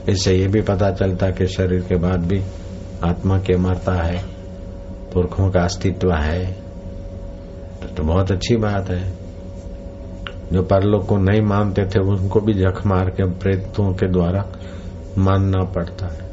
इससे 0.10 0.36
ये 0.36 0.48
भी 0.48 0.62
पता 0.62 0.92
चलता 0.92 1.30
कि 1.30 1.48
शरीर 1.48 1.82
के 1.82 1.96
बाद 1.96 2.20
भी 2.20 2.42
आत्मा 3.04 3.38
के 3.38 3.58
मरता 3.58 3.94
है, 3.94 4.26
पुरखों 5.14 5.50
का 5.50 5.62
अस्तित्व 5.62 6.12
है। 6.12 6.61
तो 7.98 8.04
बहुत 8.04 8.32
अच्छी 8.32 8.56
बात 8.56 8.90
है। 8.90 9.14
जो 10.54 10.64
परलोक 10.64 11.08
को 11.08 11.18
नहीं 11.18 11.42
मानते 11.42 11.86
थे, 11.86 12.00
उनको 12.00 12.40
भी 12.40 12.54
जख 12.54 12.86
मार 12.86 13.10
के, 13.10 13.26
प्रेतों 13.26 13.94
के 13.94 14.08
द्वारा 14.08 14.52
मानना 15.18 15.64
पड़ता 15.64 16.06
है। 16.06 16.32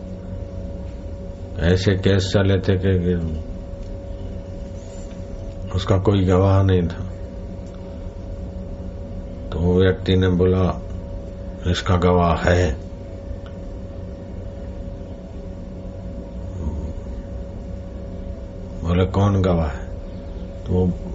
ऐसे 1.72 1.94
केस 1.94 2.32
चले 2.32 2.58
थे 2.58 2.76
कि 2.78 3.40
उसका 5.74 5.98
कोई 5.98 6.24
गवाह 6.24 6.62
नहीं 6.62 6.82
था। 6.82 7.04
तो 9.52 9.58
वो 9.58 9.74
व्यक्ति 9.74 10.16
ने 10.16 10.28
बोला, 10.28 10.82
इसका 11.70 11.96
गवाह 11.96 12.36
है। 12.36 12.72
बोले, 18.84 19.06
कौन 19.06 19.42
गवाह 19.42 19.68
है? 19.68 19.88
तो 20.66 20.72
वो 20.72 21.07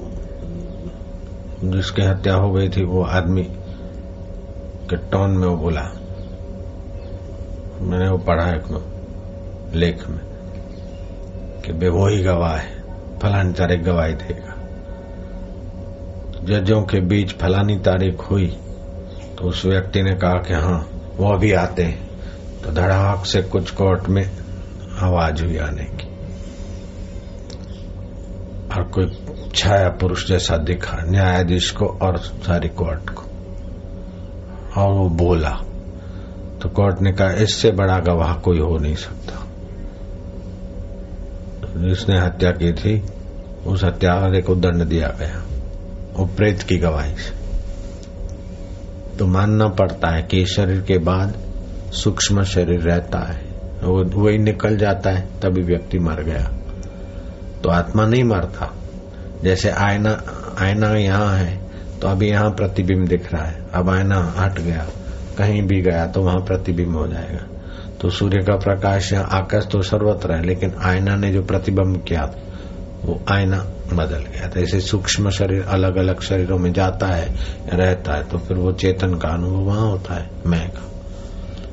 जिसकी 1.63 2.01
हत्या 2.01 2.33
हो 2.35 2.51
गई 2.51 2.69
थी, 2.69 2.83
वो 2.83 3.03
आदमी 3.03 3.43
के 4.89 4.95
टोन 5.11 5.31
में 5.31 5.47
वो 5.47 5.55
बोला, 5.57 5.81
मैंने 7.81 8.09
वो 8.09 8.17
पढ़ा 8.19 8.49
एक 8.49 9.73
लेख 9.75 10.07
में, 10.09 10.19
कि 11.65 11.73
बे 11.73 11.89
वो 11.89 12.07
ही 12.07 12.23
गवाह 12.23 12.55
है, 12.55 12.71
फलानी 13.19 13.53
तारीख 13.53 13.81
गवाही 13.81 14.13
देगा। 14.15 14.51
जजों 16.45 16.81
के 16.83 16.99
बीच 17.01 17.31
फलानी 17.37 17.77
तारीख 17.79 18.21
हुई 18.21 18.47
तो 19.37 19.49
उस 19.49 19.65
व्यक्ति 19.65 20.01
ने 20.03 20.13
कहा 20.15 20.41
कि 20.47 20.53
हाँ 20.53 20.79
वो 21.17 21.33
अभी 21.33 21.51
आते 21.53 21.83
हैं 21.83 22.61
तो 22.61 22.71
धड़ाक 22.71 23.25
से 23.25 23.41
कुछ 23.43 23.71
कोर्ट 23.71 24.09
में 24.09 24.25
आवाज़ 24.99 25.43
हुई 25.43 25.57
आने 25.57 25.83
की। 25.93 26.07
और 28.69 28.83
कोई 28.87 29.05
छाया 29.55 29.89
पुरुष 29.89 30.27
जैसा 30.27 30.57
दिखा, 30.57 30.97
न्यायाधीश 31.03 31.71
को 31.71 31.85
और 31.85 32.17
सारी 32.17 32.69
कोर्ट 32.69 33.09
को। 33.09 33.23
और 34.81 34.93
वो 34.93 35.09
बोला 35.09 35.61
तो 36.61 36.69
कोर्ट 36.69 37.01
ने 37.01 37.11
कहा, 37.11 37.31
इससे 37.31 37.71
बड़ा 37.71 37.99
गवाह 37.99 38.33
कोई 38.33 38.59
हो 38.59 38.77
नहीं 38.77 38.95
सकता। 38.95 39.47
जिसने 41.87 42.19
हत्या 42.19 42.51
की 42.51 42.73
थी, 42.73 43.03
उस 43.67 43.83
हत्यारे 43.83 44.41
को 44.41 44.55
दंड 44.55 44.83
दिया 44.83 45.07
गया 45.19 45.43
वो 46.13 46.25
प्रेत 46.25 46.61
की 46.61 46.77
गवाही 46.77 47.15
से। 47.15 47.43
तो 49.17 49.27
मानना 49.27 49.67
पड़ता 49.67 50.07
है 50.07 50.23
कि 50.23 50.45
शरीर 50.45 50.81
के 50.81 50.97
बाद 50.97 51.33
सूक्ष्म 51.91 52.43
शरीर 52.43 52.79
रहता 52.79 53.19
है। 53.19 53.45
वो, 53.83 54.21
वही 54.21 54.37
निकल 54.37 54.77
जाता 54.77 55.09
है, 55.09 55.21
तभी 55.21 55.61
व्यक्ति 55.61 55.99
मर 55.99 56.23
गया। 56.23 56.53
तो 57.63 57.69
आत्मा 57.69 58.05
नहीं 58.05 58.23
मरता। 58.23 58.73
जैसे 59.43 59.69
आयना 59.69 60.11
आयना 60.59 60.89
यहाँ 60.91 61.35
है 61.37 61.57
तो 61.99 62.07
अभी 62.07 62.29
यहाँ 62.29 62.49
प्रतिबिंब 62.51 63.07
दिख 63.07 63.31
रहा 63.33 63.43
है। 63.43 63.65
अब 63.73 63.89
आयना 63.89 64.19
हट 64.37 64.59
गया, 64.59 64.85
कहीं 65.37 65.61
भी 65.61 65.81
गया 65.81 66.05
तो 66.07 66.21
वहाँ 66.21 66.39
प्रतिबिंब 66.41 66.95
हो 66.97 67.07
जाएगा। 67.07 67.47
तो 68.01 68.09
सूर्य 68.09 68.43
का 68.43 68.55
प्रकाश 68.55 69.11
या 69.13 69.21
आकाश 69.21 69.67
तो 69.71 69.81
सर्वत्र 69.81 70.33
है, 70.33 70.43
लेकिन 70.43 70.73
आयना 70.81 71.15
ने 71.15 71.31
जो 71.33 71.43
प्रतिबिंब 71.43 72.03
किया 72.03 72.23
वो 73.03 73.19
आयना 73.31 73.57
बदल 73.93 74.23
गया 74.25 74.49
था। 74.49 74.59
ऐसे 74.59 74.79
सूक्ष्म 74.79 75.29
शरीर 75.29 75.63
अलग 75.63 75.95
अलग 75.95 76.21
शरीरों 76.21 76.57
में 76.57 76.71
जाता 76.73 77.07
है, 77.07 77.27
रहता 77.69 78.13
है 78.13 78.23
तो 78.23 78.37
फिर 78.37 78.57
वो 78.57 78.71
चेतन 78.73 79.15
का 79.15 79.29
अनुभव 79.29 79.61
वहाँ 79.61 79.89
होता 79.89 80.13
है, 80.13 80.29
मैं 80.45 80.69
का। 80.69 80.89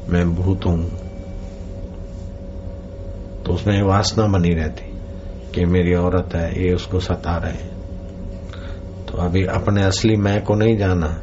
मैं 0.09 0.35
भूत 0.35 0.67
हूँ। 0.67 0.89
तो 3.43 3.53
उसमें 3.53 3.83
वासना 3.83 4.27
बनी 4.29 4.55
रहती 4.55 4.90
कि 5.55 5.65
मेरी 5.65 5.95
औरत 5.95 6.35
है, 6.35 6.65
ये 6.65 6.75
उसको 6.75 7.01
सता 7.01 7.37
रहे 7.37 7.69
तो 9.07 9.19
अभी 9.19 9.45
अपने 9.45 9.83
असली 9.83 10.17
मैं 10.17 10.45
को 10.45 10.55
नहीं 10.55 10.77
जाना 10.77 11.21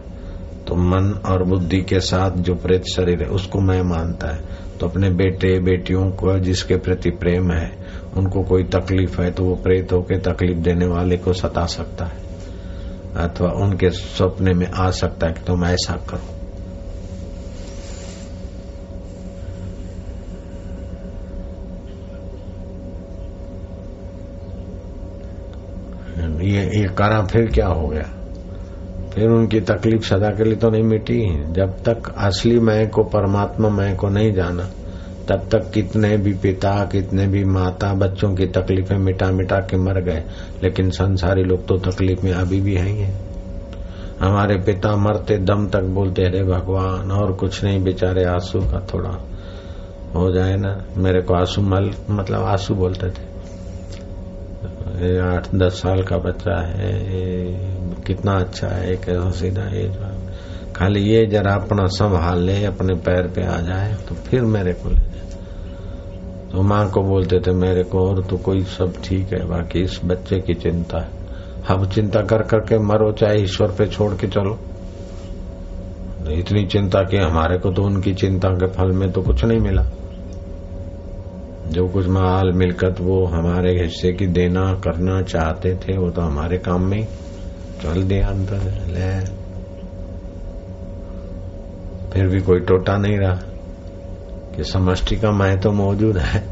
तो 0.67 0.75
मन 0.75 1.11
और 1.25 1.43
बुद्धि 1.43 1.81
के 1.81 1.99
साथ 1.99 2.31
जो 2.31 2.55
प्रेत 2.55 2.83
शरीर 2.85 3.23
है, 3.23 3.29
उसको 3.29 3.59
मैं 3.59 3.81
मानता 3.81 4.27
है। 4.27 4.41
तो 4.79 4.87
अपने 4.87 5.09
बेटे, 5.09 5.59
बेटियों 5.59 6.11
को, 6.11 6.39
जिसके 6.39 6.75
प्रति 6.75 7.09
प्रेम 7.09 7.51
है, 7.51 7.71
उनको 8.17 8.43
कोई 8.43 8.63
तकलीफ़ 8.63 9.21
है 9.21 9.31
तो 9.31 9.43
वो 9.43 9.55
प्रेत 9.55 9.93
होकर 9.93 10.17
तकलीफ़ 10.17 10.57
देने 10.57 10.85
वाले 10.85 11.17
को 11.17 11.33
सता 11.33 11.65
सकता 11.65 12.05
है। 12.05 12.17
अथवा 13.15 13.49
उनके 13.49 13.89
सपने 13.89 14.53
में 14.53 14.67
आ 14.67 14.89
सकता 14.91 15.27
है 15.27 15.33
कि 15.33 15.41
तुम 15.47 15.65
ऐसा 15.65 15.93
करो। 16.09 16.36
ये 26.41 26.79
ये 26.79 26.87
करा, 26.87 27.23
फिर 27.23 27.45
क्या 27.45 27.67
हो 27.67 27.87
गया? 27.87 28.13
फिर 29.13 29.29
उनकी 29.29 29.59
तकलीफ़ 29.59 30.03
सदा 30.03 30.29
के 30.29 30.43
लिए 30.43 30.55
तो 30.55 30.69
नहीं 30.69 30.83
मिटी 30.83 31.43
जब 31.53 31.83
तक 31.87 32.13
असली 32.17 32.59
मैं 32.59 32.89
को, 32.89 33.03
परमात्मा 33.03 33.69
मैं 33.69 33.95
को 33.95 34.09
नहीं 34.09 34.33
जाना, 34.33 34.63
तब 35.27 35.49
तक 35.51 35.71
कितने 35.73 36.17
भी 36.17 36.33
पिता, 36.33 36.85
कितने 36.85 37.27
भी 37.27 37.43
माता, 37.43 37.93
बच्चों 37.93 38.35
की 38.35 38.45
तकलीफें 38.45 38.97
मिटा 38.97 39.31
मिटा 39.31 39.55
के 39.55 39.77
मर 39.77 40.01
गए। 40.01 40.23
लेकिन 40.63 40.89
संसारी 40.89 41.43
लोग 41.43 41.67
तो 41.67 41.77
तकलीफ़ 41.77 42.25
में 42.25 42.31
अभी 42.31 42.61
भी 42.61 42.75
हैं। 42.75 43.27
हमारे 44.19 44.55
पिता 44.55 44.95
मरते 44.95 45.37
दम 45.37 45.67
तक 45.67 45.81
बोलते, 45.81 46.23
अरे 46.23 46.43
भगवान, 46.43 47.11
और 47.11 47.31
कुछ 47.31 47.63
नहीं, 47.63 47.83
बेचारे 47.83 48.23
आँसू 48.23 48.59
का 48.59 48.87
थोड़ा 48.93 49.17
हो 50.15 50.31
जाए 50.31 50.55
ना। 50.55 50.85
मेरे 50.97 51.21
को 51.21 51.33
आँसू 51.33 51.61
मल 51.61 51.91
मतलब 52.09 52.43
आँसू 52.43 52.75
बोलते 52.75 53.07
थे। 53.07 53.36
आठ, 54.97 55.47
दस 55.55 55.73
साल 55.73 56.01
का 56.03 56.17
बच्चा 56.19 56.59
है 56.67 56.91
कितना 58.05 58.33
अच्छा 58.33 58.67
है 58.67 58.95
कैसा 58.97 59.29
सीधा 59.31 59.65
ये 59.69 59.89
खाली 60.75 61.01
ये 61.01 61.25
जरा 61.25 61.53
अपना 61.53 61.85
संभाल 61.87 62.39
ले, 62.39 62.63
अपने 62.65 62.93
पैर 62.95 63.27
पे 63.27 63.45
आ 63.45 63.59
जाए 63.61 63.93
तो 64.09 64.15
फिर 64.15 64.41
मेरे 64.45 64.73
को 64.73 64.89
ले 64.89 64.95
जाए 64.95 65.25
तो 66.51 66.61
माँ 66.61 66.89
को 66.89 67.01
बोलते 67.01 67.39
थे, 67.39 67.51
मेरे 67.51 67.83
को 67.83 67.99
और 67.99 68.23
तो 68.23 68.37
कोई 68.37 68.63
सब 68.63 68.93
ठीक 69.03 69.33
है, 69.33 69.45
बाकी 69.47 69.81
इस 69.81 69.99
बच्चे 70.05 70.39
की 70.39 70.53
चिंता 70.53 70.99
है। 70.99 71.09
हम 71.67 71.85
चिंता 71.85 72.21
कर 72.21 72.41
करके 72.43 72.77
मरो, 72.79 73.11
चाहे 73.11 73.41
ईश्वर 73.43 73.71
पे 73.71 73.87
छोड़ 73.87 74.13
के 74.13 74.27
चलो। 74.27 74.57
इतनी 76.31 76.65
चिंता 76.65 77.01
की, 77.03 77.17
हमारे 77.17 77.57
को 77.57 77.71
तो 77.71 77.83
उनकी 77.83 78.13
चिंता 78.13 78.49
के 78.49 78.67
फल 78.67 78.91
में 78.91 79.11
तो 79.11 79.21
कुछ 79.21 79.43
नहीं 79.45 79.59
मिला। 79.59 79.85
जो 81.71 81.87
कुछ 81.87 82.07
माल, 82.07 82.51
मिलकत 82.53 82.95
वो 82.99 83.25
हमारे 83.25 83.83
हिस्से 83.83 84.13
की 84.13 84.27
देना 84.27 84.73
करना 84.73 85.21
चाहते 85.21 85.75
थे, 85.75 85.97
वो 85.97 86.09
तो 86.09 86.21
हमारे 86.21 86.57
काम 86.57 86.83
में 86.83 87.07
चल 87.83 88.03
दिया 88.03 88.27
अंदर। 88.27 88.57
ले। 88.87 89.47
फिर 92.11 92.27
भी 92.27 92.41
कोई 92.41 92.59
टोटा 92.59 92.97
नहीं 92.97 93.17
रहा 93.17 93.35
कि 94.55 94.63
समष्टि 94.63 95.15
का 95.15 95.31
मैं 95.31 95.59
तो 95.59 95.71
मौजूद 95.71 96.17
है। 96.17 96.43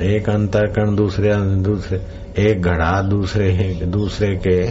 एक 0.00 0.30
अंतरकण 0.30 0.96
दूसरे 0.96 1.36
दूसरे, 1.36 2.02
एक 2.38 2.62
घड़ा 2.62 3.02
दूसरे 3.02 3.80
दूसरे 3.86 4.40
के 4.46 4.68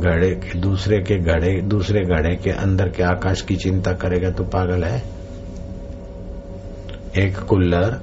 घड़े, 0.00 0.50
दूसरे 0.56 0.98
के 0.98 1.18
घड़े, 1.18 1.60
दूसरे 1.60 2.00
घड़े 2.00 2.36
के 2.36 2.50
अंदर 2.50 2.88
के 2.88 3.02
आकाश 3.02 3.40
की 3.40 3.56
चिंता 3.56 3.92
करेगा 3.92 4.30
तो 4.30 4.44
पागल 4.44 4.84
है। 4.84 5.19
एक 7.18 7.38
कुल्लर, 7.38 8.00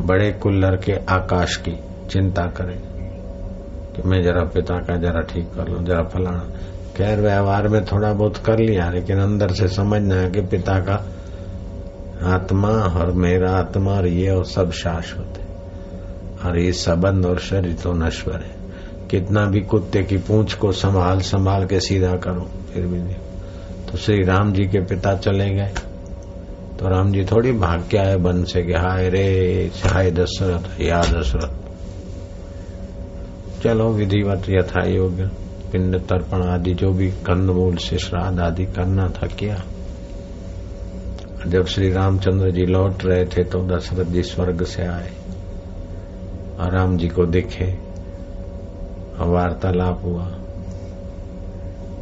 बड़े 0.00 0.32
कुल्लर 0.32 0.76
के 0.76 0.92
आकाश 0.92 1.56
की 1.56 1.80
चिंता 2.10 2.42
करे 2.42 2.82
कि 3.96 4.08
मैं 4.08 4.22
जरा 4.22 4.44
पिता 4.44 4.74
का 4.74 4.96
जरा 4.96 5.20
ठीक 5.20 5.44
कर 5.44 5.68
लू, 5.68 5.84
जरा 5.84 6.02
फलाना। 6.02 6.50
खैर, 6.96 7.20
व्यवहार 7.20 7.68
में 7.68 7.84
थोड़ा 7.84 8.12
बहुत 8.12 8.36
कर 8.36 8.58
लिया, 8.58 8.90
लेकिन 8.90 9.18
अंदर 9.18 9.48
से 9.48 9.68
समझना 9.68 10.14
है 10.14 10.30
कि 10.30 10.40
पिता 10.40 10.80
का 10.80 11.06
आत्मा 12.22 12.68
और 12.68 13.12
मेरा 13.12 13.52
आत्मा 13.52 13.92
और 13.92 14.06
ये 14.06 14.30
और 14.30 14.44
सब 14.44 14.70
शाश्वत 14.70 15.38
है। 15.38 15.46
और 16.44 16.58
ये 16.58 16.72
संबंध 16.72 17.26
और 17.26 17.38
शरीर 17.38 17.74
तो 17.74 17.92
नश्वर 17.92 18.34
है। 18.34 18.56
कितना 19.10 19.44
भी 19.44 19.60
कुत्ते 19.60 20.02
की 20.02 20.16
पूंछ 20.16 20.54
को 20.54 20.72
संभाल 20.72 21.20
संभाल 21.20 21.66
के 21.66 21.80
सीधा 21.80 22.16
करो, 22.16 22.50
फिर 22.74 22.86
भी 22.86 22.98
नहीं। 22.98 23.16
तो 23.90 23.98
श्री 23.98 24.24
राम 24.24 24.52
जी 24.52 24.64
के 24.64 24.80
पिता 24.80 25.14
चले 25.14 25.50
गए। 25.50 25.72
तो 26.78 26.88
राम 26.88 27.12
जी 27.12 27.24
थोड़ी 27.24 27.52
भाग 27.52 27.84
के 27.90 27.96
आए, 27.96 28.16
बन 28.16 28.44
से 28.44 28.62
कि 28.62 28.72
हाय 28.72 29.08
रे, 29.08 29.70
हाय 29.86 30.10
दशरथ, 30.10 30.80
या 30.80 31.00
दशरथ। 31.00 31.54
चलो, 33.62 33.92
विधिवत 33.92 34.42
यथा 34.48 34.86
योग्य। 34.86 35.30
पिंड 35.72 36.00
तर्पण 36.00 36.42
आदि 36.42 36.74
जो 36.74 36.92
भी 36.92 37.10
कंदमूल 37.10 37.76
से 37.76 37.98
श्राद्ध 37.98 38.40
आदि 38.40 38.64
करना 38.64 39.08
था 39.08 39.26
किया। 39.26 39.62
जब 41.46 41.66
श्री 41.66 41.92
रामचंद्र 41.92 42.50
जी 42.50 42.66
लौट 42.66 43.04
रहे 43.04 43.24
थे 43.24 43.44
तो 43.44 43.62
दशरथ 43.62 44.04
जी 44.04 44.22
स्वर्ग 44.22 44.64
से 44.64 44.82
आए। 44.82 45.10
और 46.60 46.78
राम 46.78 46.96
जी 46.96 47.08
को 47.08 47.26
देखे 47.26 47.78
वार्तालाप 49.18 50.02
हुआ। 50.04 50.26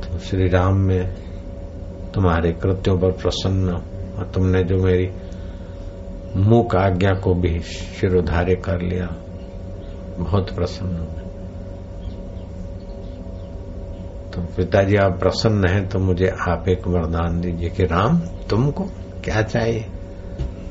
तो 0.03 0.19
श्री 0.19 0.49
राम 0.49 0.75
में 0.75 1.28
तुम्हारे 2.19 2.53
कृत्यों 2.53 2.97
पर 2.99 3.11
प्रसन्न 3.11 3.75
और 4.19 4.31
तुमने 4.35 4.63
जो 4.65 4.77
मेरी 4.77 5.09
मुख 6.37 6.75
आज्ञा 6.75 7.11
को 7.15 7.35
भी 7.35 7.61
शिरोधार्य 7.61 8.55
कर 8.55 8.81
लिया, 8.81 9.07
बहुत 10.19 10.51
प्रसन्न 10.55 11.05
तो 14.33 14.43
पिताजी, 14.57 14.97
आप 14.97 15.19
प्रसन्न 15.21 15.69
हैं 15.69 15.89
तो 15.89 15.99
मुझे 15.99 16.33
आप 16.49 16.69
एक 16.69 16.89
वरदान 16.89 17.41
दीजिए 17.41 17.71
कि 17.71 17.85
राम, 17.85 18.19
तुमको 18.51 18.85
क्या 19.25 19.43
चाहिए? 19.43 19.87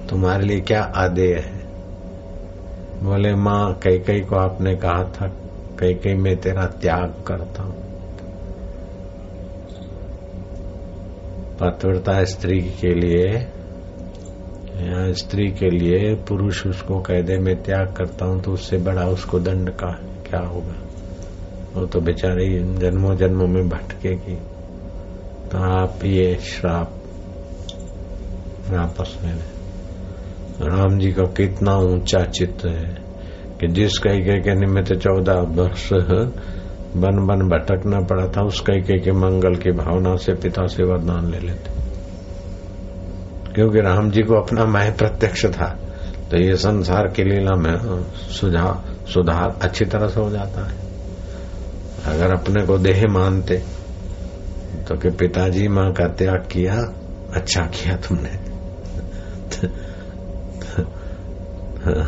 तुम्हारे 0.10 0.46
लिए 0.46 0.60
क्या 0.60 0.84
आदेय 0.96 1.36
है? 1.36 1.58
बोले, 3.04 3.36
माँ 3.36 3.80
कई 3.84 4.00
कई 4.00 4.20
को 4.20 4.36
आपने 4.36 4.76
कहा 4.76 5.04
था 5.04 5.32
कई 5.80 5.94
कई 5.94 6.14
मैं 6.14 6.38
तेरा 6.38 6.66
त्याग 6.66 7.24
करता 7.28 7.64
हूँ। 7.64 7.87
पतिव्रता 11.60 12.24
स्त्री 12.24 12.60
के 12.62 12.94
लिए, 12.94 13.28
या 14.78 15.12
स्त्री 15.14 15.48
के 15.52 15.70
लिए 15.70 16.14
पुरुष 16.16 16.66
उसको 16.68 17.00
कैदे 17.00 17.38
में 17.38 17.56
त्याग 17.64 17.94
करता 17.98 18.26
हूँ 18.26 18.42
तो 18.42 18.52
उससे 18.52 18.78
बड़ा 18.78 19.06
उसको 19.08 19.40
दंड 19.40 19.70
का 19.70 19.92
क्या 20.30 20.40
होगा? 20.40 20.76
वो 21.76 21.86
तो 21.86 22.00
बेचारी 22.00 22.50
जन्मों 22.78 23.16
जन्मों 23.16 23.48
में 23.48 23.70
भटकेगी। 23.70 24.36
तो 25.50 25.58
आप 25.58 26.06
ये 26.06 26.36
श्राप 26.36 26.94
वापस 28.70 29.18
ले 29.24 29.32
राम 30.68 30.98
जी 31.00 31.12
का 31.12 31.24
कितना 31.24 31.76
ऊँचा 31.78 32.24
चित्र 32.26 32.70
है 32.70 32.96
कि 33.60 33.68
जिस 33.68 33.98
कई 33.98 34.20
के 34.20 34.56
निमित्त 34.56 34.94
चौदह 34.94 35.40
वर्ष 35.58 35.90
बन 36.96 37.28
बन 37.28 37.50
भटकना 37.50 38.00
पड़ा 38.00 38.28
था, 38.28 38.42
उस 38.42 38.60
कई 38.60 38.82
के 38.82 39.12
मंगल 39.12 39.56
की 39.56 39.72
भावना 39.72 40.16
से 40.16 40.34
पिता 40.34 40.68
से 40.68 40.84
वरदान 40.84 41.32
ले 41.32 41.40
लेते। 41.40 41.88
क्योंकि 43.54 43.82
राम 43.82 44.12
जी 44.12 44.22
को 44.22 44.36
अपना 44.36 44.66
मैं 44.66 44.98
प्रत्यक्ष 44.98 45.46
था 45.46 45.78
तो 46.32 46.38
ये 46.38 46.56
संसार 46.56 47.08
की 47.08 47.24
लीला 47.24 47.56
में 47.56 48.04
सुझाव 48.14 48.84
सुधार 49.14 49.60
अच्छी 49.62 49.86
तरह 49.86 50.08
से 50.08 50.20
हो 50.20 50.30
जाता 50.30 50.68
है। 50.68 50.78
अगर 52.06 52.34
अपने 52.34 52.66
को 52.66 52.78
देह 52.78 53.06
मानते 53.10 53.64
तो 54.88 54.96
कि 54.96 55.10
पिताजी 55.10 55.68
माँ 55.68 55.94
का 55.94 56.08
त्याग 56.08 56.48
किया 56.52 56.76
अच्छा 57.34 57.62
किया 57.62 57.96
तुमने। 57.96 58.30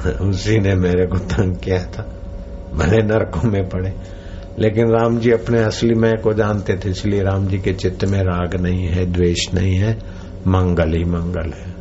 उसी 0.29 0.59
ने 0.59 0.75
मेरे 0.75 1.07
को 1.07 1.17
तंग 1.17 1.55
किया 1.55 1.83
था, 1.83 2.09
भले 2.73 2.97
नरकों 2.97 3.49
में 3.49 3.69
पड़े। 3.69 4.18
लेकिन 4.59 4.89
राम 4.89 5.19
जी 5.19 5.31
अपने 5.31 5.59
असली 5.63 5.93
मैं 5.93 6.17
को 6.17 6.33
जानते 6.33 6.77
थे, 6.77 6.89
इसलिए 6.89 7.23
राम 7.23 7.47
जी 7.47 7.59
के 7.59 7.73
चित्त 7.73 8.05
में 8.05 8.19
राग 8.19 8.55
नहीं 8.55 8.87
है, 8.87 9.05
द्वेष 9.05 9.53
नहीं 9.53 9.75
है, 9.75 9.99
मंगल 10.47 10.93
ही 10.93 11.03
मंगल 11.03 11.53
है। 11.53 11.73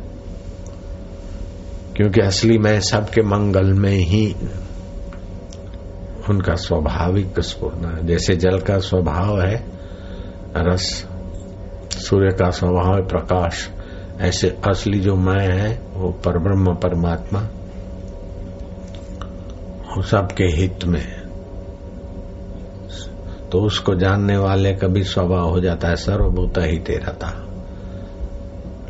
क्योंकि 1.95 2.21
असली 2.21 2.57
मैं 2.57 2.79
सबके 2.79 3.21
मंगल 3.21 3.73
में 3.73 3.95
ही 3.95 4.35
उनका 6.29 6.55
स्वाभाविक 6.55 7.39
स्पूर्ण 7.39 7.95
है। 7.95 8.07
जैसे 8.07 8.35
जल 8.35 8.59
का 8.59 8.77
स्वभाव 8.77 9.41
है, 9.41 9.65
रस, 10.57 11.07
सूर्य 11.93 12.35
का 12.35 12.49
स्वभाव 12.49 12.95
है, 12.95 13.07
प्रकाश, 13.07 13.69
ऐसे 14.21 14.57
असली 14.67 14.99
जो 14.99 15.15
मैं 15.15 15.59
है, 15.59 15.81
वो 15.93 16.09
परब्रह्म 16.11 16.75
परमात्मा 16.75 17.39
सबके 20.01 20.43
हित 20.43 20.85
में 20.85 21.01
है। 21.01 21.18
तो 23.51 23.61
उसको 23.61 23.95
जानने 23.95 24.37
वाले 24.37 24.73
का 24.73 24.87
भी 24.87 25.03
स्वभाव 25.03 25.49
हो 25.49 25.59
जाता 25.59 25.87
है, 25.87 25.95
सर्वभूत 25.95 26.57
ही 26.59 26.77
तेरा 26.79 27.13
था। 27.13 27.31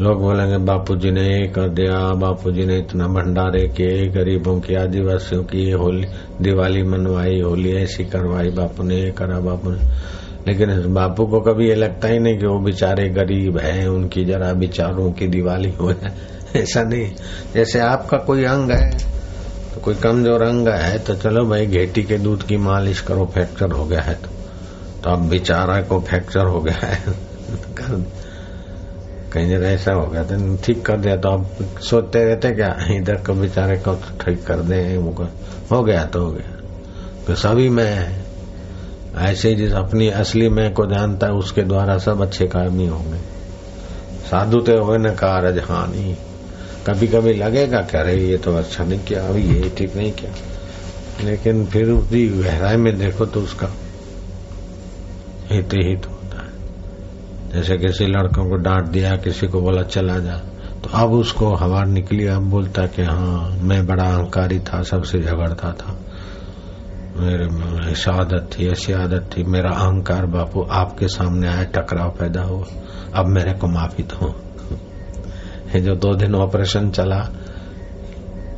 लोग 0.02 0.22
बोलेंगे 0.22 0.58
बापू 0.58 0.96
जी 0.96 1.12
ने 1.12 1.24
ये 1.24 1.48
कर 1.48 1.70
दिया 1.70 1.98
बापू 2.16 2.52
जी 2.52 2.66
ने 2.66 2.78
इतना 2.78 3.08
भंडारे 3.08 3.68
किए, 3.68 4.08
गरीबों 4.08 4.60
की, 4.60 4.76
आदिवासियों 4.76 5.44
की 5.44 5.70
होली, 5.72 6.08
दिवाली 6.42 6.84
मनवाई, 6.84 7.40
होली 7.42 7.72
ऐसी 7.74 8.06
करवाई, 8.06 8.50
बापू 8.50 8.84
ने 8.84 9.02
ये 9.02 9.12
करा, 9.12 9.40
बापू 9.40 9.72
ने। 9.72 9.88
लेकिन 10.48 10.94
बापू 10.94 11.26
को 11.26 11.40
कभी 11.42 11.68
ये 11.68 11.76
लगता 11.76 12.08
ही 12.08 12.20
नहीं 12.20 12.38
कि 12.38 12.46
वो 12.46 12.60
बेचारे 12.60 13.10
गरीब 13.10 13.58
हैं, 13.58 13.88
उनकी 13.88 14.26
जरा 14.26 14.54
बिचारों 14.56 15.12
की 15.12 15.28
दिवाली 15.28 15.72
हो 15.72 15.92
जाए। 15.94 16.62
ऐसा 16.62 16.84
नहीं, 16.84 17.12
जैसे 17.54 17.80
आपका 17.80 18.18
कोई 18.18 18.44
अंग 18.46 18.72
है 18.72 18.90
तो 19.70 19.82
कोई 19.82 19.96
कमज़ोर 19.96 20.42
अंग 20.42 20.68
है 20.68 20.98
तो 21.00 21.16
चलो 21.16 21.46
भाई, 21.46 21.66
घेटी 21.66 22.04
के 22.04 22.18
दूध 22.18 22.44
की 22.44 22.58
मालिश 22.58 23.02
करो, 23.02 23.26
फ्रैक्चर 23.26 23.72
हो 23.72 23.86
गया 23.86 24.02
है 24.02 24.14
तो। 24.16 24.30
तो 25.04 25.10
अब 25.10 25.28
बेचारा 25.30 25.82
को 25.82 26.00
फ्रैक्चर 26.00 26.46
हो 26.46 26.62
गया 26.62 26.88
है। 26.88 26.98
कर 27.78 28.04
कहीं 29.34 29.50
जगह 29.50 29.68
ऐसा 29.68 29.94
हो 29.94 30.06
गया 30.08 30.24
तो 30.24 30.56
ठीक 30.58 30.86
कर 30.86 30.98
दिया 30.98 31.16
तो 31.18 31.30
अब 31.30 31.80
सोचते 31.82 32.24
रहते 32.26 32.52
क्या, 32.52 32.76
इधर 32.92 33.16
को 33.16 33.34
बेचारे 33.34 33.78
को 33.78 33.94
ठीक 34.22 34.44
कर 34.46 34.60
दे 34.62 34.80
हो 35.72 35.84
गया 35.84 36.06
तो 36.06 36.24
हो 36.26 36.32
गया। 36.32 36.56
तो 37.28 37.36
सभी 37.36 37.70
में, 37.70 38.24
ऐसे 39.18 39.54
जिस 39.56 39.74
अपनी 39.74 40.10
असली 40.10 40.50
मैं 40.50 40.74
को 40.74 40.86
जानता 40.86 41.28
है, 41.28 41.34
उसके 41.34 41.64
द्वारा 41.64 41.98
सब 41.98 42.22
अच्छे 42.22 42.48
काम 42.48 42.80
ही 42.80 42.88
होंगे। 42.88 43.18
साधु 44.30 44.60
तो 44.60 44.84
हो 44.84 44.98
न 44.98 45.14
कारज 45.16 45.60
हानि 45.60 46.16
कभी 46.88 47.08
कभी 47.08 47.34
लगेगा 47.34 47.82
क्या 47.82 48.02
रे 48.02 48.16
ये 48.16 48.38
तो 48.38 48.56
अच्छा 48.56 48.84
नहीं 48.84 49.00
किया, 49.00 49.28
अभी 49.28 49.42
ये 49.44 49.70
ठीक 49.78 49.96
नहीं 49.96 50.12
किया। 50.12 50.32
लेकिन 51.24 51.66
फिर 51.66 51.90
उसकी 51.90 52.28
गहराई 52.30 52.78
में 52.78 52.98
देखो 52.98 53.26
तो 53.26 53.42
उसका 53.42 53.68
हित 55.50 55.70
हित 55.74 56.06
होता 56.10 56.42
है। 56.42 56.50
जैसे 57.54 57.78
किसी 57.78 58.06
लड़कों 58.06 58.50
को 58.50 58.56
डांट 58.56 58.86
दिया, 58.86 59.16
किसी 59.16 59.48
को 59.48 59.62
बोला, 59.62 59.82
चला 59.82 60.20
जा। 60.20 60.38
तो 60.84 60.90
अब 60.94 61.12
उसको 61.12 61.56
हवा 61.56 61.84
निकली, 61.84 62.28
अब 62.28 62.42
बोलता 62.42 62.86
कि 62.86 63.02
हाँ 63.02 63.60
मैं 63.62 63.88
बड़ा 63.88 64.04
अहंकारी 64.04 64.60
था, 64.60 64.82
सबसे 64.82 65.20
झगड़ता 65.20 65.72
था। 65.72 66.00
मेरे 67.18 67.46
में 67.46 67.92
ऐसा 67.92 68.12
आदत 68.12 68.50
थी, 68.54 68.68
ऐसी 68.68 68.94
आदत 68.94 69.30
थी। 69.38 69.44
मेरा 69.44 69.70
अहंकार, 69.70 70.26
बापू, 70.26 70.62
आपके 70.72 71.08
सामने 71.08 71.48
आया, 71.48 71.64
टकराव 71.64 72.10
पैदा 72.10 72.42
हुआ। 72.42 72.66
अब 73.16 73.26
मेरे 73.28 73.54
को 73.54 73.68
माफ़ी 73.68 74.04
दो। 74.04 74.36
ये 75.76 75.82
जो 75.82 75.96
दो 75.96 76.14
दिन 76.14 76.36
ऑपरेशन 76.36 76.90
चला 76.90 77.20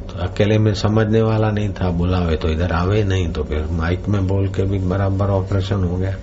तो 0.09 0.19
अकेले 0.19 0.57
में 0.57 0.73
समझने 0.73 1.21
वाला 1.21 1.51
नहीं 1.51 1.69
था। 1.69 1.89
बुलावे 1.89 2.35
तो 2.35 2.49
इधर 2.49 2.71
आवे, 2.71 3.03
नहीं 3.03 3.31
तो 3.31 3.43
फिर 3.43 3.67
माइक 3.71 4.07
में 4.09 4.27
बोल 4.27 4.47
के 4.47 4.63
भी 4.63 4.79
बराबर 4.79 5.25
ऑपरेशन 5.25 5.83
हो 5.83 5.97
गया। 5.97 6.15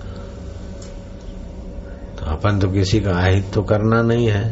अपन 2.39 2.59
तो 2.59 2.67
किसी 2.67 2.99
का 2.99 3.13
आहित 3.13 3.51
तो 3.53 3.61
करना 3.61 4.01
नहीं 4.01 4.27
है। 4.27 4.43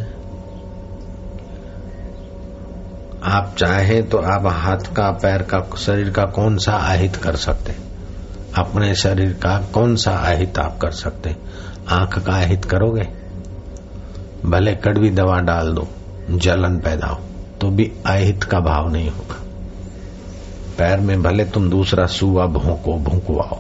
आप 3.23 3.55
चाहें 3.57 4.09
तो 4.09 4.17
आप 4.17 4.45
हाथ 4.45 4.93
का, 4.95 5.11
पैर 5.11 5.41
का, 5.41 5.59
शरीर 5.77 6.09
का 6.09 6.25
कौन 6.25 6.57
सा 6.57 6.71
आहित 6.71 7.15
कर 7.15 7.35
सकते 7.35 7.73
अपने 8.57 8.95
शरीर 8.95 9.33
का 9.33 9.57
कौन 9.73 9.95
सा 9.95 10.11
आहित 10.11 10.59
आप 10.59 10.77
कर 10.77 10.91
सकते 10.91 11.35
आँख 11.89 12.19
का 12.19 12.33
आहित 12.33 12.65
करोगे? 12.65 13.07
भले 14.45 14.75
कड़वी 14.75 15.09
दवा 15.09 15.39
डाल 15.41 15.73
दो, 15.73 15.87
जलन 16.31 16.79
पैदा 16.79 17.07
हो 17.07 17.21
तो 17.61 17.69
भी 17.69 17.91
अहित 18.05 18.43
का 18.43 18.59
भाव 18.59 18.89
नहीं 18.89 19.09
होगा। 19.09 19.41
पैर 20.77 20.99
में 20.99 21.23
भले 21.23 21.45
तुम 21.45 21.69
दूसरा 21.69 22.05
सुआ 22.05 22.45
भोंको, 22.45 22.93
भूकवाओ 22.93 23.59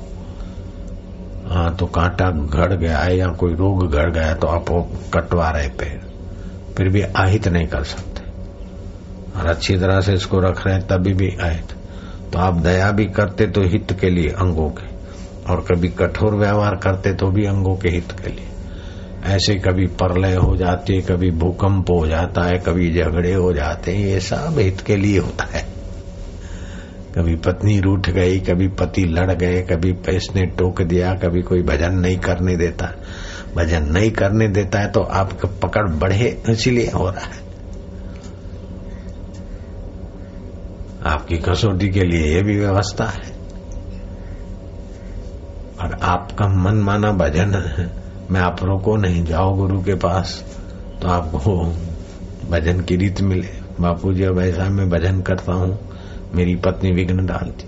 हाँ 1.47 1.75
तो 1.75 1.85
कांटा 1.85 2.31
घड़ 2.31 2.73
गया 2.73 2.97
है 2.97 3.17
या 3.17 3.27
कोई 3.27 3.53
रोग 3.53 3.91
घड़ 3.91 4.11
गया 4.11 4.33
तो 4.33 4.47
आप 4.47 4.69
वो 4.69 4.81
कटवा 5.13 5.49
रहे 5.49 5.67
पैर 5.67 6.01
फिर 6.77 6.89
भी 6.89 7.01
आहित 7.01 7.47
नहीं 7.47 7.67
कर 7.67 7.83
सकते। 7.83 8.21
और 9.39 9.45
अच्छी 9.47 9.77
तरह 9.77 10.01
से 10.01 10.13
इसको 10.13 10.39
रख 10.39 10.67
रहे 10.67 10.75
हैं, 10.75 10.87
तभी 10.87 11.13
भी 11.13 11.37
आहित। 11.41 11.67
तो 12.33 12.39
आप 12.39 12.53
दया 12.53 12.91
भी 12.91 13.05
करते 13.05 13.47
तो 13.47 13.61
हित 13.61 13.97
के 14.01 14.09
लिए 14.09 14.29
अंगों 14.29 14.69
के। 14.69 14.97
और 15.51 15.61
कभी 15.61 15.87
कठोर 15.87 16.35
व्यवहार 16.35 16.75
करते 16.75 17.13
तो 17.13 17.27
भी 17.27 17.45
अंगों 17.45 17.75
के 17.75 17.89
हित 17.89 18.11
के 18.11 18.29
लिए। 18.29 18.47
ऐसे 19.25 19.55
कभी 19.55 19.87
परलय 19.87 20.35
हो 20.35 20.55
जाती 20.57 20.95
है, 20.95 21.01
कभी 21.01 21.31
भूकंप 21.31 21.89
हो 21.89 22.07
जाता 22.07 22.41
है, 22.41 22.57
कभी 22.57 22.93
झगड़े 22.93 23.33
हो 23.33 23.53
जाते 23.53 23.91
हैं, 23.91 24.05
ये 24.05 24.19
सब 24.19 24.55
हित 24.59 24.81
के 24.81 24.95
लिए 24.95 25.19
होता 25.19 25.43
है। 25.43 25.76
कभी 27.17 27.35
पत्नी 27.35 27.79
रूठ 27.79 28.09
गई, 28.09 28.39
कभी 28.39 28.67
पति 28.67 29.01
लड़ 29.01 29.31
गए, 29.31 29.61
कभी 29.61 29.91
पैसने 29.91 30.45
टोक 30.45 30.81
दिया, 30.81 31.13
कभी 31.13 31.41
कोई 31.41 31.61
भजन 31.61 31.93
नहीं 31.93 32.17
करने 32.17 32.55
देता। 32.57 32.93
भजन 33.55 33.83
नहीं 33.83 34.11
करने 34.11 34.47
देता 34.47 34.79
है 34.79 34.91
तो 34.91 35.01
आपका 35.01 35.49
पकड़ 35.63 35.87
बढ़े, 35.87 36.43
इसीलिए 36.49 36.91
हो 36.91 37.09
रहा 37.09 37.25
है। 37.25 37.47
आपकी 41.05 41.37
कसौटी 41.37 41.89
के 41.89 42.03
लिए 42.03 42.35
यह 42.35 42.43
भी 42.43 42.59
व्यवस्था 42.59 43.05
है। 43.05 43.37
और 45.81 45.99
आपका 46.01 46.47
मन 46.47 46.75
माना 46.75 47.11
भजन 47.11 47.53
है। 47.55 47.91
मैं 48.31 48.41
आप 48.41 48.63
रोको 48.63 48.95
नहीं, 48.95 49.25
जाओ 49.25 49.55
गुरु 49.55 49.83
के 49.83 49.95
पास 49.95 50.45
तो 51.01 51.07
आपको 51.07 51.73
भजन 52.49 52.81
की 52.81 52.95
रीत 52.95 53.21
मिले। 53.21 53.49
बापू 53.79 54.13
जी 54.13 54.23
अब 54.23 54.39
ऐसा 54.39 54.69
मैं 54.69 54.89
भजन 54.89 55.21
करता 55.21 55.53
हूँ। 55.53 55.96
मेरी 56.35 56.55
पत्नी 56.55 56.91
विघ्न 56.91 57.25
डालती, 57.25 57.67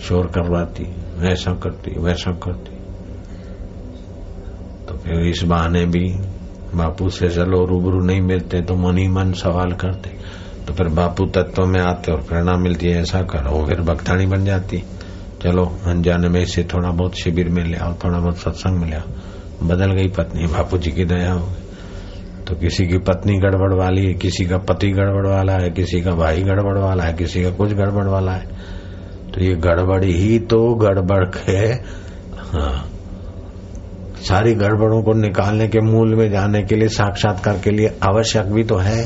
शोर 0.00 0.26
करवाती, 0.26 0.84
वैसा 1.18 1.52
करती 1.52 2.00
वैसा 2.00 2.30
करती। 2.30 2.76
तो 4.86 4.94
फिर 4.94 5.20
इस 5.20 5.42
बहाने 5.42 5.86
भी 5.86 6.04
बापू 6.74 7.08
से 7.08 7.28
चलो, 7.28 7.64
रूबरू 7.64 8.00
नहीं 8.00 8.20
मिलते 8.20 8.60
तो 8.62 8.74
मन 8.74 8.98
ही 8.98 9.08
मन 9.08 9.32
सवाल 9.32 9.72
करते। 9.72 10.10
तो 10.66 10.74
फिर 10.74 10.88
बापू 10.88 11.26
तत्व 11.26 11.66
में 11.66 11.80
आते 11.80 12.12
और 12.12 12.20
प्रेरणा 12.20 12.52
मिलती 12.52 12.86
है 12.86 13.00
ऐसा 13.00 13.22
करो 13.22 13.66
फिर 13.66 13.80
भक्तानी 13.80 14.26
बन 14.26 14.44
जाती। 14.44 14.82
चलो, 15.42 15.64
अनजाने 15.84 16.28
में 16.28 16.44
से 16.44 16.64
थोड़ा 16.64 16.90
बहुत 16.90 17.14
शिविर 17.14 17.48
में 17.48 17.64
ले 17.64 17.76
आओ 17.76 17.94
थोड़ा 17.94 18.18
बहुत 18.18 18.38
सत्संग 18.38 18.78
में 18.78 18.90
ले 18.90 18.96
आओ 18.96 19.66
बदल 19.68 19.92
गई 19.92 20.08
पत्नी, 20.08 20.46
बापू 20.46 20.78
जी 20.78 20.90
की 20.90 21.04
दया 21.04 21.32
हो 21.32 21.46
गई। 21.46 21.67
तो 22.48 22.54
किसी 22.54 22.86
की 22.86 22.98
पत्नी 22.98 23.38
गड़बड़ 23.38 23.72
वाली 23.72 24.06
है, 24.06 24.14
किसी 24.14 24.44
का 24.44 24.58
पति 24.58 24.90
गड़बड़ 24.90 25.26
वाला 25.26 25.52
है, 25.52 25.70
किसी 25.70 26.00
का 26.00 26.10
भाई 26.10 26.42
गड़बड़ 26.42 26.78
वाला 26.78 27.04
है, 27.04 27.12
किसी 27.12 27.42
का 27.42 27.50
कुछ 27.50 27.72
गड़बड़ 27.72 28.06
वाला 28.06 28.32
है। 28.32 28.46
तो 29.34 29.40
ये 29.40 29.54
गड़बड़ 29.54 30.04
ही 30.04 30.38
तो 30.38 30.74
गड़बड़ 30.74 31.24
के 31.24 31.58
हाँ। 32.50 32.90
सारी 34.22 34.54
गड़बड़ों 34.54 35.02
को 35.02 35.12
निकालने 35.12 35.68
के 35.68 35.80
मूल 35.80 36.14
में 36.14 36.30
जाने 36.30 36.62
के 36.62 36.76
लिए, 36.76 36.88
साक्षात्कार 36.88 37.58
के 37.58 37.70
लिए 37.70 37.98
आवश्यक 38.02 38.46
भी 38.46 38.64
तो 38.64 38.76
है। 38.76 39.04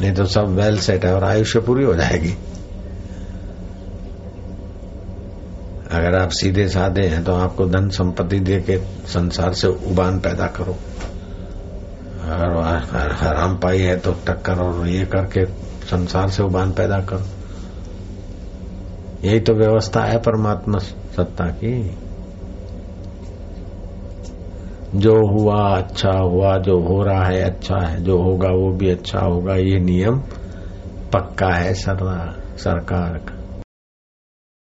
नहीं 0.00 0.12
तो 0.12 0.24
सब 0.24 0.56
वेल 0.56 0.78
सेट 0.78 1.04
है 1.04 1.14
और 1.14 1.24
आयुष्य 1.24 1.60
पूरी 1.60 1.84
हो 1.84 1.94
जाएगी। 1.94 2.34
अगर 5.90 6.18
आप 6.18 6.28
सीधे 6.28 6.68
साधे 6.68 7.02
हैं 7.02 7.24
तो 7.24 7.32
आपको 7.32 7.66
धन 7.66 7.88
संपत्ति 7.88 8.40
दे 8.40 8.60
के 8.60 8.76
संसार 9.06 9.52
से 9.52 9.68
उबान 9.68 10.18
पैदा 10.20 10.46
करो। 10.46 10.76
अगर 12.26 13.12
हराम 13.12 13.56
पाई 13.56 13.78
है 13.78 13.96
तो 13.96 14.12
टक्कर 14.26 14.58
और 14.58 14.86
ये 14.88 15.04
करके 15.04 15.44
संसार 15.86 16.28
से 16.28 16.42
उबान 16.42 16.72
पैदा 16.72 16.98
करो। 17.00 17.26
यही 19.24 19.40
तो 19.40 19.54
व्यवस्था 19.54 20.00
है 20.02 20.18
परमात्मा 20.18 20.78
सत्ता 20.78 21.44
की। 21.44 21.74
जो 24.94 25.14
हुआ 25.28 25.60
अच्छा 25.76 26.12
हुआ, 26.12 26.56
जो 26.58 26.78
हो 26.80 27.02
रहा 27.02 27.24
है 27.24 27.42
अच्छा 27.42 27.78
है, 27.86 28.02
जो 28.02 28.18
होगा 28.18 28.48
वो 28.48 28.72
भी 28.72 28.90
अच्छा 28.90 29.20
होगा, 29.20 29.54
ये 29.54 29.78
नियम 29.80 30.18
पक्का 31.12 31.52
है 31.54 31.74
सरकार 31.74 33.18
का। 33.18 33.35